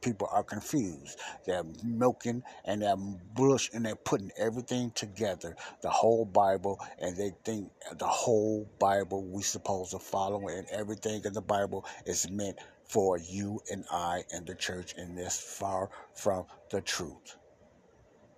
people 0.02 0.28
are 0.32 0.44
confused. 0.44 1.20
They're 1.46 1.64
milking 1.84 2.44
and 2.66 2.82
they're 2.82 2.96
bush 2.98 3.70
and 3.74 3.86
they're 3.86 3.96
putting 3.96 4.32
everything 4.38 4.92
together, 4.92 5.56
the 5.82 5.90
whole 5.90 6.26
Bible, 6.26 6.80
and 7.00 7.16
they 7.16 7.32
think 7.46 7.72
the 7.98 8.08
whole 8.08 8.70
Bible 8.80 9.24
we 9.24 9.42
supposed 9.44 9.92
to 9.92 10.00
follow, 10.00 10.48
and 10.48 10.68
everything 10.72 11.22
in 11.26 11.34
the 11.34 11.42
Bible 11.42 11.86
is 12.06 12.30
meant 12.30 12.58
for 12.86 13.18
you 13.18 13.62
and 13.72 13.86
I 13.92 14.24
and 14.34 14.46
the 14.46 14.56
church, 14.56 14.96
and 14.98 15.18
this 15.18 15.40
far 15.40 15.90
from 16.14 16.46
the 16.72 16.82
truth. 16.82 17.38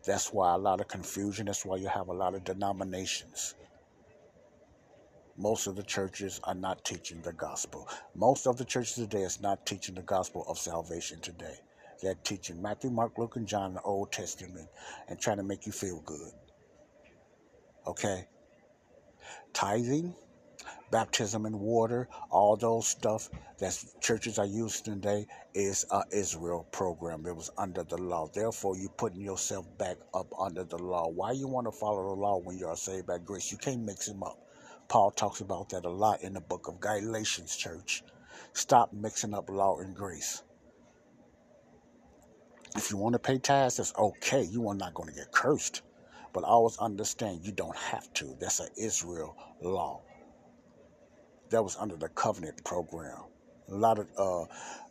That's 0.06 0.34
why 0.34 0.54
a 0.54 0.58
lot 0.58 0.82
of 0.82 0.88
confusion. 0.88 1.46
That's 1.46 1.66
why 1.66 1.78
you 1.78 1.88
have 1.88 2.10
a 2.10 2.14
lot 2.14 2.36
of 2.36 2.44
denominations. 2.44 3.56
Most 5.38 5.66
of 5.66 5.76
the 5.76 5.84
churches 5.84 6.40
are 6.44 6.54
not 6.54 6.86
teaching 6.86 7.22
the 7.22 7.34
gospel. 7.34 7.90
Most 8.14 8.46
of 8.46 8.58
the 8.58 8.66
churches 8.66 8.94
today 8.94 9.24
is 9.24 9.42
not 9.42 9.66
teaching 9.66 9.96
the 9.96 10.04
gospel 10.04 10.46
of 10.48 10.60
salvation 10.60 11.20
today. 11.22 11.56
They're 12.02 12.14
teaching 12.24 12.62
Matthew, 12.62 12.92
Mark, 12.92 13.18
Luke, 13.18 13.36
and 13.36 13.48
John, 13.48 13.74
the 13.74 13.82
Old 13.82 14.12
Testament, 14.12 14.68
and 15.08 15.20
trying 15.20 15.38
to 15.38 15.44
make 15.44 15.66
you 15.66 15.72
feel 15.72 16.02
good. 16.02 16.32
Okay? 17.88 18.28
Tithing, 19.54 20.14
baptism 20.92 21.48
in 21.48 21.60
water, 21.60 22.08
all 22.30 22.56
those 22.56 22.86
stuff 22.86 23.30
that 23.58 23.84
churches 24.02 24.38
are 24.38 24.46
using 24.46 24.94
today 24.94 25.26
is 25.56 25.84
a 25.92 26.04
Israel 26.12 26.68
program. 26.72 27.26
It 27.26 27.36
was 27.36 27.50
under 27.58 27.84
the 27.84 27.98
law. 27.98 28.30
Therefore, 28.32 28.78
you're 28.78 28.90
putting 28.90 29.22
yourself 29.22 29.66
back 29.80 29.98
up 30.14 30.28
under 30.40 30.64
the 30.64 30.78
law. 30.78 31.08
Why 31.08 31.32
you 31.32 31.48
want 31.48 31.66
to 31.66 31.72
follow 31.72 32.14
the 32.14 32.22
law 32.22 32.38
when 32.38 32.60
you 32.60 32.68
are 32.68 32.76
saved 32.76 33.08
by 33.08 33.18
grace? 33.18 33.52
You 33.52 33.58
can't 33.58 33.82
mix 33.82 34.06
them 34.06 34.22
up. 34.22 34.38
Paul 34.94 35.10
talks 35.10 35.42
about 35.42 35.70
that 35.70 35.86
a 35.86 35.90
lot 35.90 36.22
in 36.22 36.34
the 36.34 36.40
book 36.40 36.68
of 36.68 36.80
Galatians, 36.80 37.56
church. 37.56 38.04
Stop 38.54 38.94
mixing 38.94 39.34
up 39.34 39.50
law 39.50 39.80
and 39.80 39.96
grace. 39.96 40.44
If 42.76 42.92
you 42.92 42.98
want 42.98 43.14
to 43.14 43.20
pay 43.20 43.40
tithes, 43.40 43.78
that's 43.78 43.92
okay. 43.98 44.44
You 44.44 44.68
are 44.68 44.76
not 44.76 44.94
going 44.94 45.10
to 45.10 45.16
get 45.16 45.32
cursed. 45.32 45.82
But 46.32 46.44
always 46.44 46.78
understand 46.78 47.40
you 47.44 47.52
don't 47.52 47.76
have 47.76 48.14
to. 48.14 48.38
That's 48.40 48.60
an 48.60 48.68
Israel 48.78 49.36
law. 49.64 50.04
That 51.50 51.64
was 51.64 51.76
under 51.76 51.96
the 51.96 52.10
covenant 52.10 52.64
program. 52.64 53.18
A 53.70 53.74
lot 53.74 53.98
of 53.98 54.08
uh, 54.16 54.46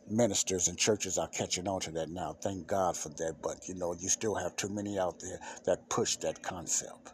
ministers 0.09 0.67
and 0.67 0.77
churches 0.77 1.17
are 1.17 1.29
catching 1.29 1.65
on 1.65 1.79
to 1.79 1.91
that 1.91 2.09
now. 2.09 2.35
Thank 2.41 2.67
God 2.67 2.97
for 2.97 3.07
that. 3.07 3.35
But 3.41 3.69
you 3.69 3.75
know, 3.75 3.93
you 3.97 4.09
still 4.09 4.35
have 4.35 4.57
too 4.57 4.67
many 4.67 4.99
out 4.99 5.21
there 5.21 5.39
that 5.65 5.89
push 5.89 6.17
that 6.17 6.43
concept 6.43 7.13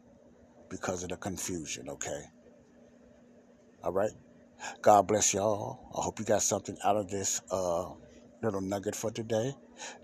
because 0.71 1.03
of 1.03 1.09
the 1.09 1.17
confusion, 1.17 1.87
okay? 1.87 2.23
All 3.81 3.93
right. 3.93 4.11
God 4.81 5.07
bless 5.07 5.33
y'all. 5.33 5.79
I 5.97 6.01
hope 6.01 6.19
you 6.19 6.25
got 6.25 6.41
something 6.41 6.77
out 6.83 6.97
of 6.97 7.09
this 7.09 7.41
uh, 7.49 7.85
little 8.43 8.59
nugget 8.59 8.93
for 8.93 9.09
today. 9.09 9.53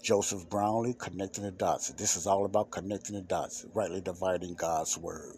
Joseph 0.01 0.49
Brownlee, 0.49 0.95
connecting 0.97 1.43
the 1.43 1.51
dots. 1.51 1.89
This 1.89 2.15
is 2.15 2.25
all 2.25 2.45
about 2.45 2.71
connecting 2.71 3.15
the 3.15 3.21
dots, 3.21 3.65
rightly 3.73 3.99
dividing 3.99 4.55
God's 4.55 4.97
word. 4.97 5.35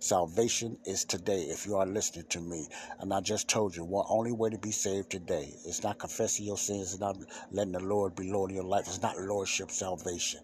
Salvation 0.00 0.78
is 0.86 1.04
today 1.04 1.42
if 1.42 1.66
you 1.66 1.76
are 1.76 1.84
listening 1.84 2.24
to 2.30 2.40
me. 2.40 2.66
And 3.00 3.12
I 3.12 3.20
just 3.20 3.48
told 3.48 3.76
you, 3.76 3.84
one 3.84 4.06
only 4.08 4.32
way 4.32 4.48
to 4.48 4.58
be 4.58 4.70
saved 4.70 5.10
today 5.10 5.52
is 5.66 5.82
not 5.82 5.98
confessing 5.98 6.46
your 6.46 6.56
sins, 6.56 6.92
it's 6.92 7.00
not 7.00 7.18
letting 7.50 7.72
the 7.72 7.80
Lord 7.80 8.16
be 8.16 8.30
Lord 8.30 8.50
of 8.50 8.54
your 8.54 8.64
life. 8.64 8.86
It's 8.86 9.02
not 9.02 9.18
lordship 9.18 9.70
salvation 9.70 10.40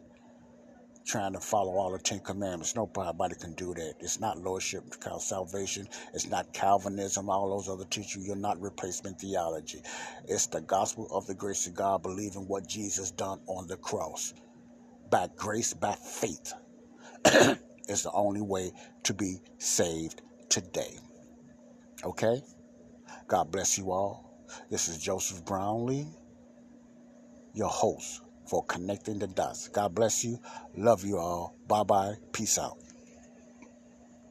trying 1.11 1.33
to 1.33 1.41
follow 1.41 1.73
all 1.73 1.91
the 1.91 1.99
Ten 1.99 2.21
Commandments. 2.21 2.77
Nobody 2.77 3.35
can 3.35 3.53
do 3.55 3.75
that. 3.75 3.95
It's 3.99 4.21
not 4.21 4.39
lordship 4.39 4.85
called 5.01 5.23
salvation. 5.23 5.89
It's 6.15 6.29
not 6.29 6.53
Calvinism, 6.53 7.29
all 7.29 7.51
those 7.51 7.69
other 7.69 7.85
teachers. 7.85 8.25
You're 8.25 8.37
not 8.37 8.61
replacement 8.61 9.21
theology. 9.21 9.83
It's 10.29 10.47
the 10.47 10.61
gospel 10.61 11.09
of 11.11 11.27
the 11.27 11.35
grace 11.35 11.67
of 11.67 11.75
God, 11.75 12.03
believing 12.03 12.47
what 12.47 12.69
Jesus 12.69 13.11
done 13.11 13.41
on 13.49 13.67
the 13.67 13.77
cross. 13.77 14.35
By 15.11 15.29
grace, 15.37 15.75
by 15.75 15.95
faith, 15.95 16.53
is 17.89 18.05
the 18.05 18.13
only 18.13 18.43
way 18.43 18.71
to 19.03 19.13
be 19.13 19.39
saved 19.59 20.23
today. 20.49 20.97
Okay? 22.05 22.41
God 23.27 23.51
bless 23.51 23.77
you 23.77 23.91
all. 23.91 24.47
This 24.71 24.87
is 24.87 24.99
Joseph 24.99 25.45
Brownlee, 25.45 26.07
your 27.53 27.69
host 27.69 28.23
for 28.51 28.65
connecting 28.65 29.21
the 29.21 29.29
dots. 29.29 29.69
God 29.69 29.95
bless 29.95 30.25
you. 30.25 30.41
Love 30.77 31.05
you 31.05 31.19
all. 31.19 31.55
Bye 31.69 31.85
bye. 31.85 32.15
Peace 32.33 32.59
out. 32.59 32.77